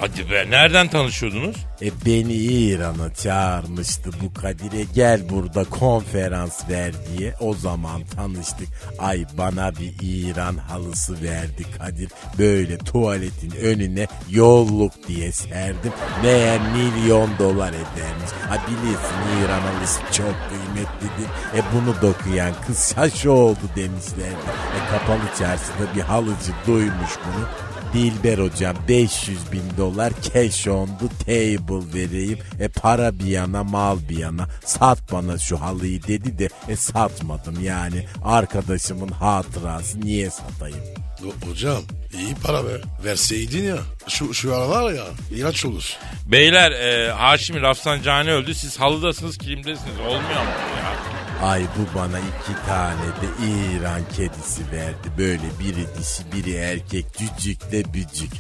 Hadi 0.04 0.30
be 0.30 0.50
nereden 0.50 0.88
tanışıyordunuz? 0.88 1.56
E 1.82 1.90
beni 2.06 2.32
İran'a 2.32 3.14
çağırmıştı 3.14 4.10
bu 4.22 4.40
Kadir'e 4.40 4.84
gel 4.94 5.28
burada 5.30 5.64
konferans 5.64 6.70
ver 6.70 6.92
diye. 7.08 7.34
O 7.40 7.54
zaman 7.54 8.04
tanıştık. 8.04 8.68
Ay 8.98 9.24
bana 9.38 9.72
bir 9.72 9.94
İran 10.02 10.56
halısı 10.56 11.22
verdi 11.22 11.64
Kadir. 11.78 12.10
Böyle 12.38 12.78
tuvaletin 12.78 13.50
önüne 13.50 14.06
yolluk 14.30 15.08
diye 15.08 15.32
serdim. 15.32 15.92
Meğer 16.22 16.60
milyon 16.60 17.30
dolar 17.38 17.72
edermiş. 17.72 18.30
Ha 18.48 18.58
bilirsin 18.68 19.44
İran 19.44 19.60
halısı 19.60 20.00
çok 20.00 20.34
kıymetlidir. 20.48 21.28
E 21.54 21.60
bunu 21.74 22.02
dokuyan 22.02 22.52
kız 22.66 22.94
şaşı 22.94 23.32
oldu 23.32 23.60
demişlerdi. 23.76 24.44
E 24.76 24.90
kapalı 24.90 25.28
çarşıda 25.38 25.96
bir 25.96 26.00
halıcı 26.00 26.52
duymuş 26.66 27.10
bunu. 27.26 27.63
Dilber 27.94 28.38
hocam 28.38 28.76
500 28.88 29.52
bin 29.52 29.62
dolar 29.78 30.12
cash 30.34 30.68
on 30.68 30.86
the 30.86 31.08
table 31.24 31.94
vereyim. 31.94 32.38
E 32.60 32.68
para 32.68 33.18
bir 33.18 33.24
yana 33.26 33.64
mal 33.64 33.98
bir 34.08 34.18
yana 34.18 34.48
sat 34.64 35.12
bana 35.12 35.38
şu 35.38 35.60
halıyı 35.60 36.02
dedi 36.02 36.38
de 36.38 36.48
e 36.68 36.76
satmadım 36.76 37.64
yani. 37.64 38.06
Arkadaşımın 38.24 39.08
hatırası 39.08 40.00
niye 40.00 40.30
satayım? 40.30 40.78
O- 41.26 41.48
hocam 41.50 41.82
iyi 42.18 42.34
para 42.34 42.64
be. 42.64 42.80
Verseydin 43.04 43.64
ya. 43.64 43.78
Şu, 44.08 44.34
şu 44.34 44.54
aralar 44.54 44.92
ya 44.92 45.04
ilaç 45.30 45.64
olur. 45.64 45.92
Beyler 46.26 46.72
e, 46.72 47.12
Haşimi 47.12 47.60
Rafsanjani 47.62 48.32
öldü. 48.32 48.54
Siz 48.54 48.80
halıdasınız 48.80 49.38
kilimdesiniz. 49.38 49.98
Olmuyor 50.00 50.20
mu 50.20 50.50
ya? 50.78 51.23
Ay 51.42 51.62
bu 51.62 51.98
bana 51.98 52.18
iki 52.18 52.66
tane 52.66 53.00
de 53.00 53.46
İran 53.46 54.00
kedisi 54.16 54.62
verdi. 54.72 55.08
Böyle 55.18 55.42
biri 55.60 55.86
dişi 55.98 56.22
biri 56.32 56.54
erkek 56.54 57.06
cücükle 57.18 57.94
bücük. 57.94 58.32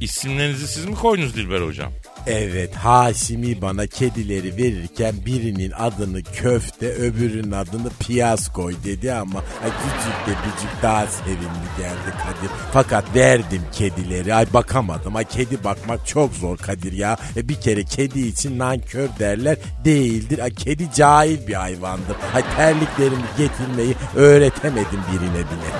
İsimlerinizi 0.00 0.68
siz 0.68 0.84
mi 0.84 0.94
koydunuz 0.94 1.36
Dilber 1.36 1.60
hocam? 1.60 1.92
Evet 2.26 2.74
Haşimi 2.74 3.62
bana 3.62 3.86
kedileri 3.86 4.56
verirken 4.56 5.14
birinin 5.26 5.70
adını 5.70 6.22
köfte 6.22 6.92
öbürünün 6.92 7.52
adını 7.52 7.90
piyaz 8.00 8.52
koy 8.52 8.74
dedi 8.84 9.12
ama 9.12 9.38
ay, 9.38 9.70
küçük 9.70 10.26
de 10.26 10.40
bücük 10.40 10.82
daha 10.82 11.06
sevimli 11.06 11.68
geldi 11.78 12.14
Kadir. 12.18 12.50
Fakat 12.72 13.14
verdim 13.14 13.62
kedileri 13.72 14.34
ay 14.34 14.52
bakamadım 14.52 15.16
ay 15.16 15.24
kedi 15.24 15.64
bakmak 15.64 16.06
çok 16.06 16.34
zor 16.34 16.56
Kadir 16.56 16.92
ya. 16.92 17.16
E, 17.36 17.48
bir 17.48 17.60
kere 17.60 17.84
kedi 17.84 18.20
için 18.20 18.58
nankör 18.58 19.08
derler 19.18 19.56
değildir. 19.84 20.38
Ay, 20.38 20.54
kedi 20.54 20.92
cahil 20.94 21.46
bir 21.46 21.54
hayvandır. 21.54 22.16
Ay 22.34 22.42
terliklerimi 22.56 23.24
getirmeyi 23.38 23.94
öğretemedim 24.16 25.00
birine 25.12 25.38
bile. 25.38 25.70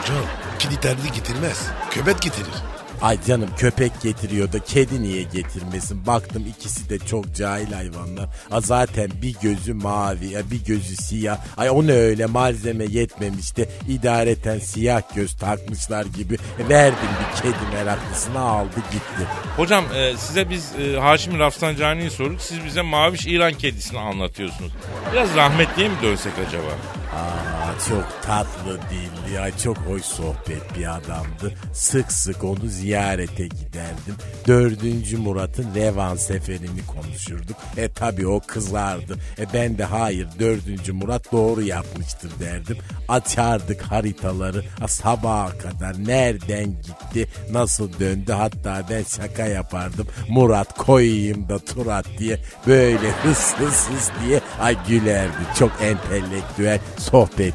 Hocam 0.00 0.24
kedi 0.58 0.80
terli 0.80 1.12
getirmez. 1.14 1.66
Köpek 1.90 2.22
getirir. 2.22 2.79
Ay 3.02 3.18
canım 3.26 3.48
köpek 3.56 3.92
getiriyor 4.02 4.52
da 4.52 4.58
kedi 4.58 5.02
niye 5.02 5.22
getirmesin? 5.22 6.06
Baktım 6.06 6.46
ikisi 6.46 6.90
de 6.90 6.98
çok 6.98 7.34
cahil 7.34 7.72
hayvanlar. 7.72 8.28
A 8.50 8.60
zaten 8.60 9.10
bir 9.22 9.34
gözü 9.42 9.74
mavi, 9.74 10.26
ya 10.26 10.50
bir 10.50 10.64
gözü 10.64 10.96
siyah. 10.96 11.38
Ay 11.56 11.70
o 11.70 11.86
ne 11.86 11.92
öyle 11.92 12.26
malzeme 12.26 12.84
yetmemiş 12.84 13.56
de 13.56 13.68
idareten 13.88 14.58
siyah 14.58 15.02
göz 15.14 15.36
takmışlar 15.36 16.04
gibi. 16.04 16.34
E, 16.34 16.68
verdim 16.68 17.08
bir 17.20 17.42
kedi 17.42 17.74
meraklısına 17.74 18.40
aldı 18.40 18.76
gitti. 18.92 19.26
Hocam 19.56 19.84
e, 19.94 20.16
size 20.16 20.50
biz 20.50 20.72
e, 20.78 21.00
Haşimi 21.00 21.38
Rafsanjani'yi 21.38 22.10
sorduk. 22.10 22.40
Siz 22.40 22.64
bize 22.64 22.82
Maviş 22.82 23.26
İran 23.26 23.52
kedisini 23.52 23.98
anlatıyorsunuz. 23.98 24.72
Biraz 25.12 25.36
rahmetliye 25.36 25.88
mi 25.88 25.94
dönsek 26.02 26.32
acaba? 26.48 26.70
Aa, 27.14 27.59
çok 27.88 28.22
tatlı 28.22 28.78
dilli, 28.90 29.34
ya 29.34 29.58
çok 29.58 29.76
hoş 29.76 30.02
sohbet 30.02 30.78
bir 30.78 30.96
adamdı. 30.96 31.54
Sık 31.72 32.12
sık 32.12 32.44
onu 32.44 32.66
ziyarete 32.66 33.46
giderdim. 33.46 34.14
Dördüncü 34.46 35.16
Murat'ın 35.16 35.74
Revan 35.74 36.16
seferini 36.16 36.86
konuşurduk. 36.86 37.56
E 37.76 37.92
tabi 37.92 38.26
o 38.26 38.40
kızardı. 38.46 39.16
E 39.38 39.52
ben 39.54 39.78
de 39.78 39.84
hayır 39.84 40.28
dördüncü 40.38 40.92
Murat 40.92 41.32
doğru 41.32 41.62
yapmıştır 41.62 42.30
derdim. 42.40 42.76
Açardık 43.08 43.82
haritaları 43.82 44.64
a, 44.80 44.88
sabaha 44.88 45.58
kadar 45.58 46.06
nereden 46.06 46.64
gitti, 46.64 47.28
nasıl 47.52 48.00
döndü 48.00 48.32
hatta 48.32 48.82
ben 48.90 49.02
şaka 49.02 49.46
yapardım. 49.46 50.06
Murat 50.28 50.78
koyayım 50.78 51.48
da 51.48 51.58
Turat 51.58 52.06
diye 52.18 52.38
böyle 52.66 53.10
hıs 53.22 53.54
hıs 53.54 53.88
hıs 53.88 54.10
diye 54.24 54.40
ay 54.60 54.76
gülerdi. 54.88 55.30
Çok 55.58 55.72
entelektüel 55.82 56.78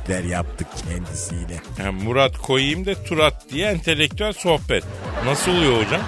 sohbetler 0.05 0.23
yaptık 0.23 0.67
kendisiyle. 0.89 1.61
Yani 1.79 2.03
Murat 2.03 2.37
koyayım 2.37 2.85
da 2.85 3.03
Turat 3.03 3.49
diye 3.49 3.67
entelektüel 3.67 4.33
sohbet. 4.33 4.83
Nasıl 5.25 5.51
oluyor 5.51 5.85
hocam? 5.85 6.01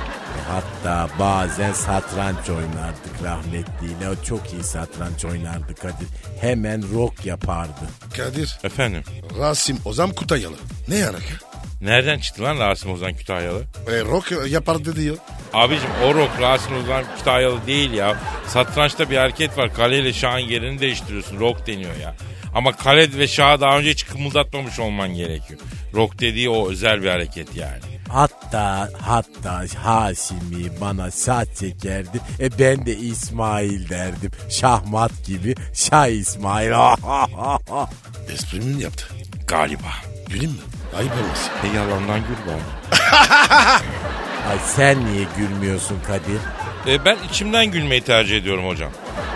Hatta 0.48 1.10
bazen 1.20 1.74
satranç 1.74 2.50
oynardık 2.50 3.24
rahmetliyle. 3.24 4.10
O 4.10 4.24
çok 4.26 4.54
iyi 4.54 4.64
satranç 4.64 5.26
oynardı 5.26 5.76
Kadir. 5.76 6.08
Hemen 6.42 6.84
rock 6.94 7.26
yapardı. 7.26 7.90
Kadir. 8.18 8.60
Efendim? 8.64 9.04
Rasim 9.40 9.78
Ozan 9.86 10.12
Kutayalı. 10.12 10.56
Ne 10.88 10.96
yarak? 10.96 11.24
Nereden 11.82 12.20
çıktı 12.20 12.44
lan 12.44 12.60
Rasim 12.60 12.92
Ozan 12.92 13.14
Kütahyalı? 13.14 13.64
E, 13.88 14.02
rock 14.02 14.34
yapar 14.50 14.86
dedi 14.86 15.02
ya. 15.04 15.14
Abicim 15.54 15.90
o 16.06 16.16
rock 16.16 16.32
Rasim 16.42 16.78
Ozan 16.84 17.04
Kütahyalı 17.18 17.68
değil 17.68 17.92
ya. 17.94 18.18
Satrançta 18.48 19.10
bir 19.10 19.18
hareket 19.18 19.58
var. 19.58 19.74
Kaleyle 19.74 20.14
şahın 20.14 20.40
yerini 20.40 20.80
değiştiriyorsun. 20.80 21.40
Rock 21.40 21.68
deniyor 21.68 21.96
ya. 21.96 22.16
Ama 22.54 22.72
kale 22.72 23.18
ve 23.18 23.28
şahı 23.28 23.62
daha 23.62 23.78
önce 23.78 23.90
hiç 23.90 24.06
kımıldatmamış 24.06 24.80
olman 24.80 25.14
gerekiyor. 25.14 25.60
Rock 25.94 26.20
dediği 26.20 26.50
o 26.50 26.70
özel 26.70 27.02
bir 27.04 27.10
hareket 27.10 27.56
yani. 27.56 27.80
Hatta 28.10 28.90
hatta 29.02 29.64
Haşimi 29.84 30.82
bana 30.82 31.12
şah 31.12 31.46
çekerdi. 31.60 32.20
E 32.40 32.60
ben 32.60 32.86
de 32.86 32.98
İsmail 32.98 33.90
derdim. 33.90 34.32
Şahmat 34.50 35.26
gibi 35.26 35.56
Şah 35.74 36.08
İsmail. 36.08 36.72
Esprimin 38.34 38.80
yaptı. 38.80 39.06
Galiba. 39.48 39.92
Güleyim 40.30 40.52
mi? 40.52 40.58
Ayıp 40.98 41.12
olmasın. 41.12 41.52
E 41.64 41.78
yalandan 41.78 42.20
gül 42.20 42.52
bari. 42.52 42.62
Ay 44.50 44.58
sen 44.76 45.06
niye 45.06 45.26
gülmüyorsun 45.38 46.00
Kadir? 46.08 46.42
E, 46.88 47.06
ben 47.06 47.18
içimden 47.30 47.72
gülmeyi 47.72 48.02
tercih 48.02 48.38
ediyorum 48.38 48.68
hocam. 48.68 48.92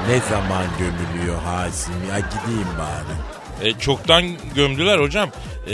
Ne 0.08 0.20
zaman 0.20 0.66
gömülüyor 0.80 1.42
Haşimi? 1.42 2.08
Ya 2.10 2.20
gideyim 2.20 2.68
bari. 2.80 3.68
E, 3.70 3.80
çoktan 3.80 4.24
gömdüler 4.56 5.00
hocam. 5.00 5.30
E, 5.68 5.74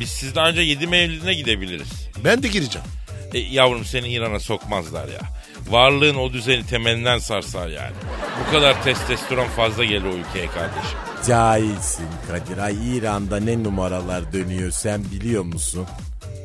biz 0.00 0.08
sizden 0.08 0.46
önce 0.46 0.60
7 0.60 0.86
Mevlidine 0.86 1.34
gidebiliriz. 1.34 2.08
Ben 2.24 2.42
de 2.42 2.48
gireceğim. 2.48 2.86
E, 3.34 3.38
yavrum 3.38 3.84
seni 3.84 4.08
İran'a 4.08 4.40
sokmazlar 4.40 5.08
ya. 5.08 5.20
Varlığın 5.68 6.14
o 6.14 6.32
düzeni 6.32 6.66
temelinden 6.66 7.18
sarsar 7.18 7.68
yani. 7.68 7.94
Bu 8.40 8.52
kadar 8.52 8.82
testosteron 8.84 9.48
fazla 9.48 9.84
gelir 9.84 10.04
o 10.04 10.14
ülkeye 10.14 10.46
kardeşim. 10.46 10.98
Cahilsin 11.26 12.06
Kadir. 12.28 12.58
Ay 12.58 12.96
İran'da 12.96 13.40
ne 13.40 13.62
numaralar 13.64 14.32
dönüyor 14.32 14.70
sen 14.70 15.04
biliyor 15.04 15.44
musun? 15.44 15.86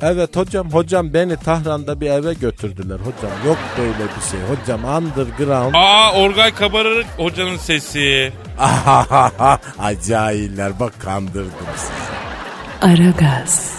Evet 0.01 0.35
hocam 0.35 0.71
hocam 0.71 1.13
beni 1.13 1.37
Tahran'da 1.37 2.01
bir 2.01 2.09
eve 2.09 2.33
götürdüler 2.33 2.95
hocam. 2.99 3.31
Yok 3.45 3.57
böyle 3.77 3.93
bir 3.97 4.21
şey 4.31 4.39
hocam 4.55 4.83
underground. 5.03 5.73
Aa 5.73 6.11
Orgay 6.13 6.53
Kabarır 6.55 7.05
hocanın 7.17 7.57
sesi. 7.57 8.33
Ay 9.79 10.01
cahiller 10.07 10.79
bak 10.79 10.93
kandırdım 11.01 11.51
sizi. 11.75 11.91
Aragaz. 12.81 13.71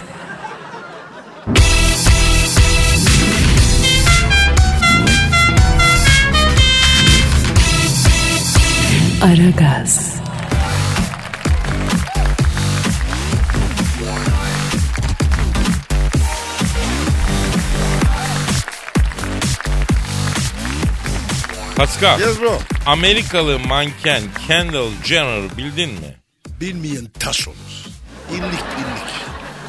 Aragaz. 9.22 10.11
Pascal, 21.82 22.20
Yes 22.20 22.40
bro. 22.40 22.58
Amerikalı 22.86 23.58
manken 23.58 24.22
Kendall 24.48 24.90
Jenner 25.04 25.56
bildin 25.56 25.90
mi? 25.90 26.16
Bilmeyen 26.60 27.06
taş 27.20 27.48
olur. 27.48 27.56
İllik 28.30 28.42
illik. 28.42 29.12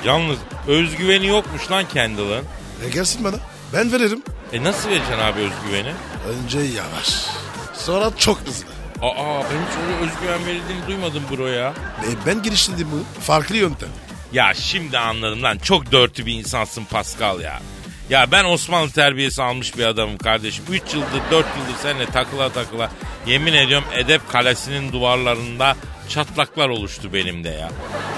Yalnız 0.05 0.37
özgüveni 0.67 1.27
yokmuş 1.27 1.71
lan 1.71 1.85
Kendall'ın. 1.93 2.45
E 2.85 2.89
gelsin 2.89 3.23
bana. 3.23 3.35
Ben 3.73 3.91
veririm. 3.91 4.23
E 4.53 4.63
nasıl 4.63 4.89
vereceksin 4.89 5.17
abi 5.19 5.39
özgüveni? 5.39 5.93
Önce 6.27 6.59
yavaş. 6.59 7.25
Sonra 7.73 8.11
çok 8.17 8.39
hızlı. 8.39 8.65
Aa 9.01 9.39
ben 9.39 9.43
hiç 9.43 9.77
öyle 9.83 10.11
özgüven 10.11 10.45
verildiğini 10.45 10.87
duymadım 10.87 11.23
bro 11.31 11.47
ya. 11.47 11.73
E, 12.03 12.07
ben 12.25 12.43
geliştirdim 12.43 12.87
bunu. 12.91 13.03
Farklı 13.21 13.57
yöntem. 13.57 13.89
Ya 14.33 14.53
şimdi 14.53 14.97
anladım 14.97 15.43
lan 15.43 15.57
çok 15.57 15.91
dörtü 15.91 16.25
bir 16.25 16.33
insansın 16.33 16.85
Pascal 16.85 17.41
ya. 17.41 17.61
Ya 18.09 18.31
ben 18.31 18.45
Osmanlı 18.45 18.91
terbiyesi 18.91 19.43
almış 19.43 19.77
bir 19.77 19.85
adamım 19.85 20.17
kardeşim. 20.17 20.65
3 20.69 20.81
yıldır 20.93 21.21
4 21.31 21.31
yıldır 21.31 21.79
seninle 21.81 22.05
takıla 22.05 22.49
takıla 22.49 22.91
yemin 23.27 23.53
ediyorum 23.53 23.87
Edep 23.93 24.29
Kalesi'nin 24.31 24.91
duvarlarında 24.91 25.75
çatlaklar 26.09 26.69
oluştu 26.69 27.13
benim 27.13 27.43
de 27.43 27.49
ya. 27.49 27.71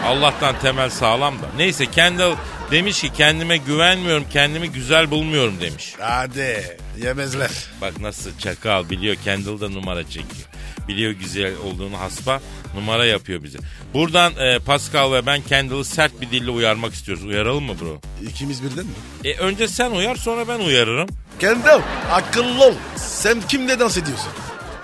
Allah'tan 0.06 0.60
temel 0.60 0.90
sağlam 0.90 1.42
da. 1.42 1.46
Neyse 1.58 1.86
Kendall 1.86 2.36
demiş 2.72 3.02
ki 3.02 3.14
kendime 3.14 3.58
güvenmiyorum 3.58 4.26
kendimi 4.34 4.72
güzel 4.72 5.12
bulmuyorum 5.12 5.62
demiş. 5.62 5.94
Hadi. 6.00 6.78
Yemezler. 7.04 7.52
Bak 7.82 8.00
nasıl 8.00 8.38
çakal 8.40 8.90
biliyor 8.90 9.16
Kendall'da 9.24 9.70
numara 9.70 10.04
çekiyor. 10.04 10.48
Biliyor 10.88 11.12
güzel 11.12 11.54
olduğunu 11.66 12.00
haspa 12.00 12.42
numara 12.76 13.06
yapıyor 13.06 13.44
bize. 13.44 13.58
Buradan 13.94 14.34
e, 14.40 14.60
Pascal 14.60 15.14
ve 15.14 15.26
ben 15.26 15.42
Kendall'ı 15.42 15.86
sert 15.86 16.22
bir 16.22 16.32
dille 16.32 16.52
uyarmak 16.52 16.94
istiyoruz. 16.94 17.26
Uyaralım 17.26 17.64
mı 17.64 17.74
bro? 17.82 18.02
İkimiz 18.30 18.64
birden 18.64 18.86
mi? 18.86 18.92
E, 19.24 19.34
önce 19.34 19.68
sen 19.68 19.92
uyar 19.92 20.16
sonra 20.16 20.48
ben 20.48 20.60
uyarırım. 20.60 21.10
Kendall 21.40 21.82
akıllı 22.12 22.66
ol. 22.66 22.74
Sen 22.96 23.42
kimle 23.42 23.80
dans 23.80 23.98
ediyorsun? 23.98 24.32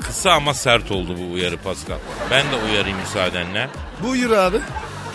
Kısa 0.02 0.32
ama 0.32 0.54
sert 0.54 0.92
oldu 0.92 1.18
bu 1.18 1.34
uyarı 1.34 1.58
Pascal. 1.58 1.98
Ben 2.32 2.52
de 2.52 2.56
uyarayım 2.56 2.98
müsaadenle. 3.00 3.70
Buyur 4.04 4.32
abi. 4.32 4.58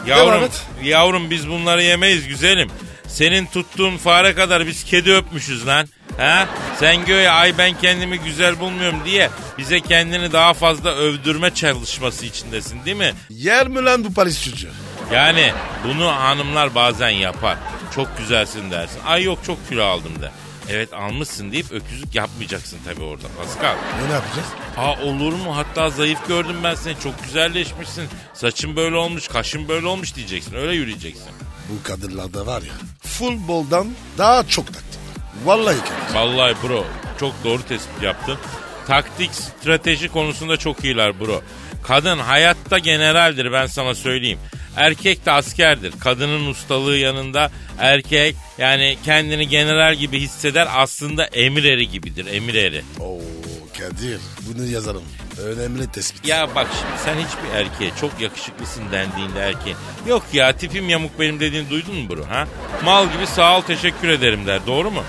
Yavrum, 0.07 0.49
yavrum 0.83 1.31
biz 1.31 1.49
bunları 1.49 1.83
yemeyiz 1.83 2.29
güzelim. 2.29 2.71
Senin 3.07 3.47
tuttuğun 3.47 3.97
fare 3.97 4.35
kadar 4.35 4.67
biz 4.67 4.85
kedi 4.85 5.13
öpmüşüz 5.13 5.67
lan. 5.67 5.89
Ha? 6.17 6.49
Sen 6.81 7.05
göğe 7.05 7.31
ay 7.31 7.59
ben 7.59 7.79
kendimi 7.81 8.19
güzel 8.19 8.61
bulmuyorum 8.61 8.99
diye 9.05 9.31
bize 9.59 9.81
kendini 9.81 10.33
daha 10.33 10.55
fazla 10.55 10.91
övdürme 10.91 11.55
çalışması 11.55 12.27
içindesin 12.27 12.85
değil 12.85 12.97
mi? 12.97 13.13
Yer 13.31 13.69
mi 13.69 13.85
lan 13.85 14.05
bu 14.05 14.15
Paris 14.15 14.45
çocuğu? 14.45 14.69
Yani 15.13 15.53
bunu 15.85 16.07
hanımlar 16.07 16.75
bazen 16.75 17.11
yapar. 17.11 17.59
Çok 17.95 18.19
güzelsin 18.19 18.71
dersin. 18.71 19.01
Ay 19.07 19.23
yok 19.23 19.39
çok 19.47 19.69
kilo 19.69 19.85
aldım 19.85 20.23
da. 20.23 20.33
Evet 20.71 20.93
almışsın 20.93 21.53
deyip 21.53 21.73
öküzlük 21.73 22.15
yapmayacaksın 22.15 22.79
tabii 22.85 23.03
orada 23.03 23.27
Pascal. 23.39 23.75
Ne, 24.03 24.09
ne 24.09 24.13
yapacağız? 24.13 24.47
Ha 24.77 24.95
olur 25.03 25.33
mu? 25.33 25.57
Hatta 25.57 25.91
zayıf 25.91 26.29
gördüm 26.29 26.57
ben 26.65 26.75
seni. 26.75 27.01
Çok 27.01 27.25
güzelleşmişsin. 27.25 28.09
Saçın 28.35 28.77
böyle 28.77 28.97
olmuş, 28.97 29.29
kaşın 29.29 29.69
böyle 29.69 29.87
olmuş 29.87 30.15
diyeceksin. 30.15 30.55
Öyle 30.55 30.73
yürüyeceksin. 30.75 31.27
Bu 31.69 31.83
kadınlarda 31.89 32.47
var 32.47 32.63
ya 32.63 32.73
futboldan 33.01 33.87
daha 34.19 34.49
çok 34.49 34.67
taktik. 34.67 34.96
Vallahi 35.45 35.77
Kadir. 35.77 36.15
Vallahi 36.15 36.55
bro 36.63 36.85
çok 37.21 37.45
doğru 37.45 37.63
tespit 37.63 38.03
yaptın. 38.03 38.39
Taktik, 38.87 39.31
strateji 39.35 40.09
konusunda 40.09 40.57
çok 40.57 40.85
iyiler 40.85 41.21
bro. 41.21 41.43
Kadın 41.83 42.19
hayatta 42.19 42.79
generaldir 42.79 43.53
ben 43.53 43.67
sana 43.67 43.95
söyleyeyim. 43.95 44.39
Erkek 44.77 45.27
de 45.27 45.31
askerdir. 45.31 45.93
Kadının 46.01 46.47
ustalığı 46.47 46.97
yanında 46.97 47.51
erkek 47.79 48.37
yani 48.59 48.99
kendini 49.05 49.49
general 49.49 49.95
gibi 49.95 50.21
hisseder 50.21 50.69
aslında 50.75 51.25
emir 51.25 51.65
eri 51.65 51.89
gibidir 51.89 52.27
emir 52.27 52.55
eri. 52.55 52.83
Oo 53.01 53.36
Kadir 53.79 54.21
bunu 54.49 54.67
yazalım. 54.67 55.05
Önemli 55.43 55.87
tespit. 55.91 56.27
Ya 56.27 56.55
bak 56.55 56.67
şimdi 56.81 57.03
sen 57.05 57.15
hiçbir 57.15 57.59
erkeğe 57.59 57.91
çok 58.01 58.21
yakışıklısın 58.21 58.83
dendiğinde 58.93 59.41
erkeğe 59.41 59.77
yok 60.09 60.23
ya 60.33 60.57
tipim 60.57 60.89
yamuk 60.89 61.21
benim 61.21 61.41
dediğini 61.41 61.71
duydun 61.71 61.95
mu 61.95 62.09
bro 62.09 62.27
ha? 62.27 62.47
Mal 62.85 63.13
gibi 63.13 63.27
sağ 63.27 63.59
ol 63.59 63.63
teşekkür 63.63 64.09
ederim 64.09 64.47
der 64.47 64.67
doğru 64.67 64.91
mu? 64.91 65.03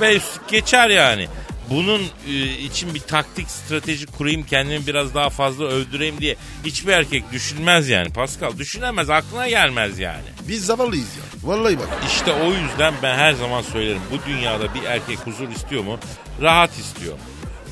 Ve 0.00 0.16
üst 0.16 0.48
geçer 0.48 0.90
yani. 0.90 1.28
Bunun 1.70 2.02
e, 2.28 2.44
için 2.44 2.94
bir 2.94 3.00
taktik 3.00 3.50
strateji 3.50 4.06
kurayım 4.06 4.42
kendimi 4.42 4.86
biraz 4.86 5.14
daha 5.14 5.30
fazla 5.30 5.64
övdüreyim 5.64 6.18
diye 6.20 6.36
hiçbir 6.64 6.92
erkek 6.92 7.32
düşünmez 7.32 7.88
yani 7.88 8.12
Pascal. 8.12 8.58
Düşünemez 8.58 9.10
aklına 9.10 9.48
gelmez 9.48 9.98
yani. 9.98 10.24
Biz 10.48 10.66
zavallıyız 10.66 11.16
ya. 11.16 11.48
Vallahi 11.50 11.78
bak. 11.78 11.88
İşte 12.06 12.32
o 12.32 12.52
yüzden 12.52 12.94
ben 13.02 13.16
her 13.16 13.32
zaman 13.32 13.62
söylerim 13.62 14.02
bu 14.10 14.30
dünyada 14.30 14.74
bir 14.74 14.82
erkek 14.82 15.18
huzur 15.18 15.48
istiyor 15.48 15.84
mu? 15.84 15.98
Rahat 16.42 16.78
istiyor. 16.78 17.14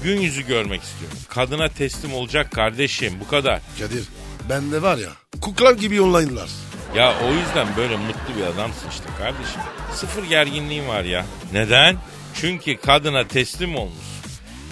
Gün 0.05 0.21
yüzü 0.21 0.47
görmek 0.47 0.83
istiyor. 0.83 1.11
Kadına 1.29 1.69
teslim 1.69 2.15
olacak 2.15 2.51
kardeşim 2.53 3.13
bu 3.21 3.29
kadar. 3.29 3.61
Kadir 3.79 4.05
bende 4.49 4.83
var 4.83 4.97
ya 4.97 5.11
kukla 5.41 5.73
gibi 5.73 6.01
online'lar. 6.01 6.51
Ya 6.97 7.15
o 7.29 7.35
yüzden 7.35 7.67
böyle 7.77 7.97
mutlu 7.97 8.37
bir 8.39 8.43
adamsın 8.43 8.89
işte 8.91 9.05
kardeşim. 9.19 9.61
Sıfır 9.95 10.25
gerginliğin 10.25 10.89
var 10.89 11.05
ya. 11.05 11.27
Neden? 11.53 11.97
Çünkü 12.35 12.77
kadına 12.77 13.29
teslim 13.29 13.77
olmuş. 13.77 13.95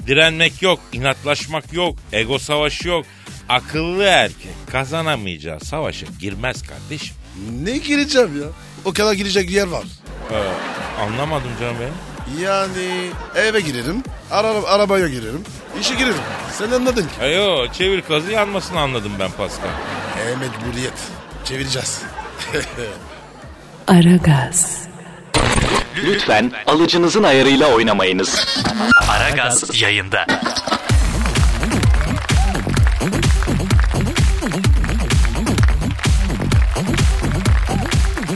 Direnmek 0.06 0.62
yok, 0.62 0.80
inatlaşmak 0.92 1.72
yok, 1.72 1.96
ego 2.12 2.38
savaşı 2.38 2.88
yok. 2.88 3.06
Akıllı 3.48 4.02
erkek 4.04 4.52
kazanamayacağı 4.72 5.60
savaşa 5.60 6.06
girmez 6.20 6.62
kardeşim. 6.62 7.16
Ne 7.62 7.76
gireceğim 7.76 8.42
ya? 8.42 8.48
O 8.84 8.92
kadar 8.92 9.12
girecek 9.12 9.50
yer 9.50 9.66
var. 9.66 9.84
Ee, 10.32 10.36
anlamadım 11.02 11.50
canım 11.60 11.76
benim. 11.80 11.94
Yani 12.36 13.10
eve 13.36 13.60
girerim, 13.60 14.02
ara, 14.30 14.48
arabaya 14.48 15.08
girerim, 15.08 15.44
işe 15.80 15.94
girerim. 15.94 16.14
Sen 16.58 16.70
anladın 16.70 17.02
ki. 17.02 17.22
Ayo 17.22 17.72
çevir 17.72 18.02
kazı 18.02 18.30
yanmasını 18.32 18.80
anladım 18.80 19.12
ben 19.18 19.30
Pascal. 19.30 19.68
E 20.18 20.36
mecburiyet. 20.36 20.92
Çevireceğiz. 21.44 22.02
Aragaz, 23.88 24.88
Lütfen 26.04 26.52
alıcınızın 26.66 27.22
ayarıyla 27.22 27.66
oynamayınız. 27.66 28.46
Aragaz 29.08 29.80
yayında. 29.82 30.26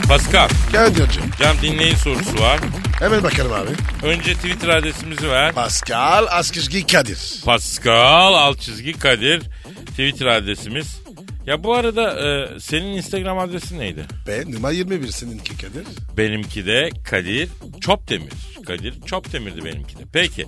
Pascal, 0.09 0.49
Kadir'cim 0.73 1.23
cam 1.41 1.57
dinleyin 1.63 1.95
sorusu 1.95 2.39
var. 2.41 2.61
Hemen 3.03 3.23
bakalım 3.23 3.53
abi. 3.53 3.71
Önce 4.03 4.35
Twitter 4.35 4.69
adresimizi 4.69 5.31
ver. 5.31 5.53
Pascal 5.53 6.27
Askışgi 6.31 6.87
Kadir. 6.87 7.19
Pascal 7.45 8.35
alt 8.35 8.61
çizgi 8.61 8.93
Kadir 8.93 9.43
Twitter 9.87 10.27
adresimiz. 10.27 11.03
Ya 11.47 11.65
bu 11.65 11.75
arada 11.75 12.29
e, 12.29 12.61
senin 12.61 12.97
Instagram 12.97 13.39
adresin 13.39 13.79
neydi? 13.79 14.05
Ben 14.27 14.53
numara 14.53 14.73
21 14.73 15.09
seninki 15.09 15.57
Kadir. 15.57 15.87
Benimki 16.17 16.67
de 16.67 16.91
Kadir 17.05 17.49
Çopdemir. 17.81 18.33
Kadir 18.67 19.01
Çopdemir'di 19.07 19.65
benimki 19.65 19.99
de. 19.99 20.03
Peki. 20.13 20.47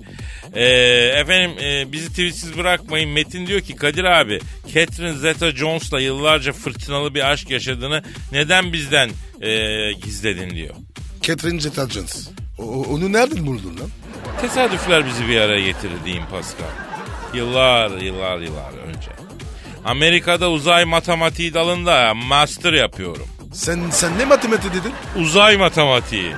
E, 0.53 0.65
efendim 1.15 1.51
e, 1.63 1.91
bizi 1.91 2.09
tweetsiz 2.09 2.57
bırakmayın. 2.57 3.09
Metin 3.09 3.47
diyor 3.47 3.61
ki 3.61 3.75
Kadir 3.75 4.03
abi 4.03 4.39
Catherine 4.73 5.17
Zeta-Jones'la 5.17 5.99
yıllarca 5.99 6.53
fırtınalı 6.53 7.15
bir 7.15 7.31
aşk 7.31 7.49
yaşadığını 7.49 8.03
neden 8.31 8.73
bizden 8.73 9.09
e, 9.41 9.91
gizledin 9.93 10.49
diyor. 10.49 10.75
Catherine 11.21 11.59
Zeta-Jones. 11.61 12.29
O- 12.59 12.83
Onu 12.93 13.13
nereden 13.13 13.45
buldun 13.45 13.77
lan? 13.79 13.89
Tesadüfler 14.41 15.05
bizi 15.05 15.27
bir 15.27 15.41
araya 15.41 15.61
getirdi 15.61 15.95
diyeyim 16.05 16.25
Pascal. 16.31 16.65
Yıllar 17.33 17.89
yıllar 17.91 18.37
yıllar 18.39 18.71
önce. 18.87 19.09
Amerika'da 19.85 20.49
uzay 20.51 20.85
matematiği 20.85 21.53
dalında 21.53 22.13
master 22.13 22.73
yapıyorum. 22.73 23.27
Sen 23.53 23.79
sen 23.91 24.19
ne 24.19 24.25
matematik 24.25 24.71
dedin? 24.73 24.93
Uzay 25.21 25.57
matematiği. 25.57 26.31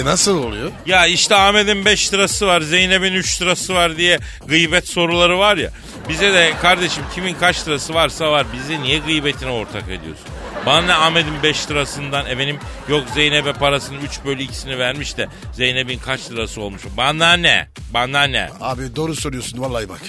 E, 0.00 0.04
nasıl 0.04 0.42
oluyor? 0.44 0.70
Ya 0.86 1.06
işte 1.06 1.34
Ahmet'in 1.34 1.84
5 1.84 2.12
lirası 2.14 2.46
var, 2.46 2.60
Zeynep'in 2.60 3.12
3 3.12 3.42
lirası 3.42 3.74
var 3.74 3.96
diye 3.96 4.18
gıybet 4.46 4.88
soruları 4.88 5.38
var 5.38 5.56
ya. 5.56 5.70
Bize 6.08 6.32
de 6.32 6.52
kardeşim 6.62 7.04
kimin 7.14 7.34
kaç 7.40 7.68
lirası 7.68 7.94
varsa 7.94 8.30
var. 8.32 8.46
Bize 8.52 8.80
niye 8.82 8.98
gıybetine 8.98 9.50
ortak 9.50 9.82
ediyorsun? 9.84 10.26
Bana 10.66 10.80
ne 10.86 10.94
Ahmet'in 10.94 11.42
5 11.42 11.70
lirasından 11.70 12.26
efendim 12.26 12.58
yok 12.88 13.04
Zeynep'e 13.14 13.52
parasının 13.52 14.00
3 14.00 14.24
bölü 14.24 14.42
2'sini 14.42 14.78
vermiş 14.78 15.16
de 15.16 15.28
Zeynep'in 15.52 15.98
kaç 15.98 16.30
lirası 16.30 16.60
olmuş. 16.60 16.82
Bana 16.96 17.32
ne? 17.32 17.68
Bana 17.94 18.22
ne? 18.22 18.48
Abi 18.60 18.96
doğru 18.96 19.16
söylüyorsun 19.16 19.60
vallahi 19.60 19.88
bak. 19.88 20.00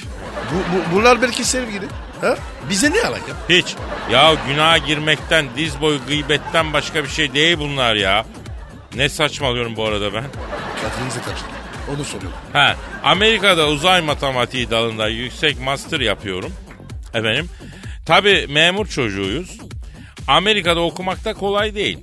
Bu, 0.51 0.55
bu, 0.55 0.95
bunlar 0.95 1.21
belki 1.21 1.43
sevgili. 1.45 1.85
Ha? 2.21 2.35
Bize 2.69 2.91
ne 2.91 3.01
alaka? 3.01 3.33
Hiç. 3.49 3.75
Ya 4.11 4.33
günaha 4.47 4.85
girmekten, 4.87 5.45
diz 5.57 5.81
boyu 5.81 5.99
gıybetten 6.07 6.73
başka 6.73 7.03
bir 7.03 7.09
şey 7.09 7.33
değil 7.33 7.57
bunlar 7.59 7.95
ya. 7.95 8.25
Ne 8.95 9.09
saçmalıyorum 9.09 9.75
bu 9.75 9.85
arada 9.85 10.13
ben? 10.13 10.23
Catherine 10.81 11.11
Zeta-Jones. 11.11 11.95
Onu 11.95 12.05
soruyorum. 12.05 12.37
Ha, 12.53 12.75
Amerika'da 13.03 13.67
uzay 13.67 14.01
matematiği 14.01 14.69
dalında 14.69 15.07
yüksek 15.07 15.59
master 15.59 15.99
yapıyorum. 15.99 16.53
Efendim. 17.13 17.49
Tabi 18.05 18.47
memur 18.49 18.87
çocuğuyuz. 18.87 19.57
Amerika'da 20.27 20.79
okumak 20.79 21.25
da 21.25 21.33
kolay 21.33 21.75
değil. 21.75 21.97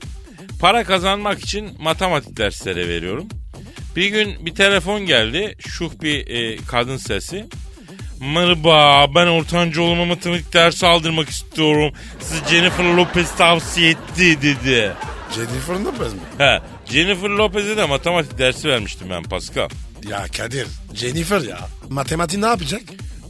Para 0.61 0.85
kazanmak 0.85 1.39
için 1.39 1.71
matematik 1.81 2.37
dersleri 2.37 2.89
veriyorum. 2.89 3.29
Bir 3.97 4.07
gün 4.07 4.47
bir 4.47 4.55
telefon 4.55 5.07
geldi. 5.07 5.57
Şuh 5.69 5.91
bir 6.03 6.27
e, 6.27 6.57
kadın 6.57 6.97
sesi. 6.97 7.47
Merhaba 8.21 9.07
ben 9.15 9.27
ortanca 9.27 9.83
oğluma 9.83 10.05
matematik 10.05 10.53
dersi 10.53 10.87
aldırmak 10.87 11.29
istiyorum. 11.29 11.93
Sizi 12.21 12.49
Jennifer 12.51 12.85
Lopez 12.85 13.37
tavsiye 13.37 13.91
etti 13.91 14.43
dedi. 14.43 14.93
Jennifer 15.35 15.75
Lopez 15.75 16.13
mi? 16.13 16.21
He, 16.39 16.61
Jennifer 16.87 17.29
Lopez'e 17.29 17.77
de 17.77 17.85
matematik 17.85 18.39
dersi 18.39 18.69
vermiştim 18.69 19.11
ben 19.11 19.23
Pascal. 19.23 19.69
Ya 20.09 20.27
Kadir. 20.37 20.67
Jennifer 20.95 21.41
ya. 21.41 21.59
Matematik 21.91 22.39
ne 22.39 22.47
yapacak? 22.47 22.83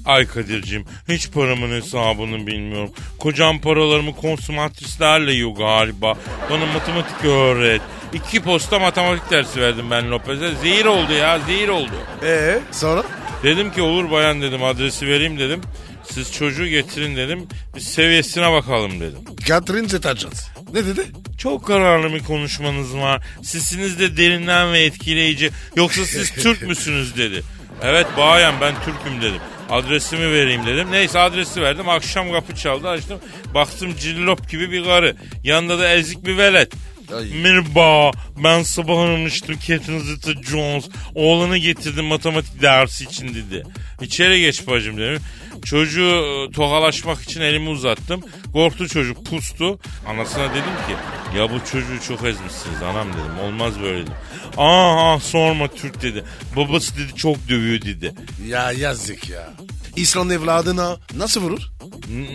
Ay 0.09 0.27
Kadir'cim 0.27 0.85
hiç 1.09 1.31
paramın 1.31 1.71
hesabını 1.71 2.47
bilmiyorum. 2.47 2.91
Kocam 3.19 3.61
paralarımı 3.61 4.17
konsumatrislerle 4.17 5.33
yiyor 5.33 5.51
galiba. 5.51 6.15
Bana 6.51 6.67
matematik 6.67 7.25
öğret. 7.25 7.83
İki 8.13 8.43
posta 8.43 8.79
matematik 8.79 9.31
dersi 9.31 9.61
verdim 9.61 9.91
ben 9.91 10.11
Lopez'e. 10.11 10.55
Zehir 10.55 10.85
oldu 10.85 11.13
ya 11.13 11.39
zehir 11.39 11.69
oldu. 11.69 11.93
Ee 12.23 12.59
sonra? 12.73 13.03
Dedim 13.43 13.73
ki 13.73 13.83
olur 13.83 14.11
bayan 14.11 14.43
dedim 14.43 14.65
adresi 14.65 15.07
vereyim 15.07 15.39
dedim. 15.39 15.61
Siz 16.05 16.33
çocuğu 16.33 16.67
getirin 16.67 17.17
dedim. 17.17 17.49
Bir 17.77 17.81
seviyesine 17.81 18.53
bakalım 18.53 19.01
dedim. 19.01 19.19
Catherine 19.47 19.89
Zeta-Jones. 19.89 20.49
Ne 20.75 20.87
dedi? 20.87 21.05
Çok 21.39 21.67
kararlı 21.67 22.15
bir 22.15 22.25
konuşmanız 22.25 22.97
var. 22.97 23.23
Sesiniz 23.43 24.01
de 24.01 24.17
derinden 24.17 24.73
ve 24.73 24.81
etkileyici. 24.81 25.51
Yoksa 25.77 26.05
siz 26.05 26.31
Türk 26.31 26.63
müsünüz 26.69 27.17
dedi. 27.17 27.43
Evet 27.83 28.07
bayan 28.17 28.55
ben 28.61 28.75
Türk'üm 28.75 29.23
dedim. 29.23 29.41
Adresimi 29.71 30.33
vereyim 30.33 30.67
dedim. 30.67 30.89
Neyse 30.91 31.19
adresi 31.19 31.63
verdim. 31.63 31.89
Akşam 31.89 32.33
kapı 32.33 32.55
çaldı 32.55 32.89
açtım. 32.89 33.19
Baktım 33.55 33.95
cillop 34.01 34.51
gibi 34.51 34.73
bir 34.73 34.85
karı. 34.85 35.17
Yanında 35.45 35.79
da 35.79 35.95
ezik 35.95 36.27
bir 36.27 36.39
velet. 36.39 36.73
Ay. 37.17 37.25
Merhaba 37.43 38.11
ben 38.45 38.63
sabah 38.63 38.99
aramıştım 39.01 39.57
Catherine 39.67 40.01
Zeta-Jones. 40.01 40.85
Oğlanı 41.15 41.59
getirdim 41.59 42.05
matematik 42.05 42.63
dersi 42.63 43.05
için 43.05 43.35
dedi. 43.35 43.63
İçeri 44.03 44.41
geç 44.41 44.67
bacım 44.67 44.97
dedim. 44.97 45.23
Çocuğu 45.65 46.49
tokalaşmak 46.55 47.23
için 47.23 47.41
elimi 47.41 47.69
uzattım. 47.69 48.23
Korktu 48.53 48.89
çocuk 48.89 49.27
pustu. 49.27 49.79
Anasına 50.07 50.51
dedim 50.51 50.63
ki 50.63 50.95
ya 51.39 51.51
bu 51.51 51.65
çocuğu 51.73 52.01
çok 52.09 52.25
ezmişsiniz 52.25 52.83
anam 52.83 53.09
dedim. 53.13 53.39
Olmaz 53.43 53.81
böyle 53.83 54.03
dedim. 54.03 54.15
Aa 54.57 55.15
ah, 55.15 55.21
sorma 55.21 55.69
Türk 55.69 56.03
dedi. 56.03 56.25
Babası 56.57 56.97
dedi 56.97 57.15
çok 57.17 57.49
dövüyor 57.49 57.83
dedi. 57.83 58.15
Ya 58.47 58.73
yazık 58.73 59.31
ya. 59.31 59.51
İslam 59.97 60.31
evladına 60.31 60.97
nasıl 61.17 61.41
vurur? 61.43 61.63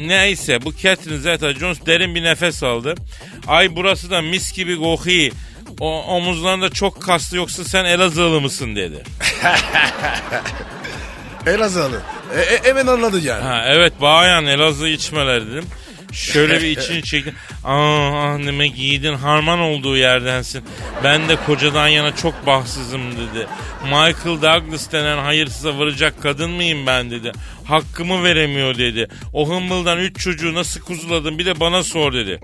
Neyse 0.07 0.65
bu 0.65 0.75
Catherine 0.75 1.21
Zeta-Jones 1.21 1.85
derin 1.85 2.15
bir 2.15 2.23
nefes 2.23 2.63
aldı. 2.63 2.95
Ay 3.47 3.75
burası 3.75 4.11
da 4.11 4.21
mis 4.21 4.53
gibi 4.53 4.77
kokuyor. 4.77 5.31
O 5.79 6.03
omuzlarında 6.03 6.69
çok 6.69 7.01
kaslı 7.01 7.37
yoksa 7.37 7.63
sen 7.63 7.85
Elazığlı 7.85 8.41
mısın 8.41 8.75
dedi. 8.75 9.03
Elazığlı. 11.45 12.01
E, 12.35 12.39
e, 12.39 12.63
hemen 12.63 12.87
anladı 12.87 13.19
yani. 13.19 13.43
Ha, 13.43 13.63
evet 13.67 13.93
bayan 14.01 14.45
Elazığ 14.45 14.87
içmeler 14.87 15.47
dedim. 15.47 15.65
Şöyle 16.13 16.61
bir 16.61 16.67
içini 16.67 17.03
çekti. 17.03 17.33
Aa 17.63 18.33
anneme 18.33 18.67
giydin 18.67 19.13
harman 19.13 19.59
olduğu 19.59 19.97
yerdensin. 19.97 20.63
Ben 21.03 21.29
de 21.29 21.35
kocadan 21.45 21.87
yana 21.87 22.15
çok 22.15 22.45
bahtsızım 22.45 23.11
dedi. 23.11 23.47
Michael 23.83 24.41
Douglas 24.41 24.91
denen 24.91 25.17
hayırsıza 25.17 25.77
varacak 25.79 26.13
kadın 26.21 26.51
mıyım 26.51 26.87
ben 26.87 27.11
dedi. 27.11 27.31
Hakkımı 27.65 28.23
veremiyor 28.23 28.77
dedi. 28.77 29.07
O 29.33 29.49
hımbıldan 29.49 29.99
üç 29.99 30.19
çocuğu 30.19 30.53
nasıl 30.53 30.81
kuzuladın 30.81 31.39
bir 31.39 31.45
de 31.45 31.59
bana 31.59 31.83
sor 31.83 32.13
dedi. 32.13 32.39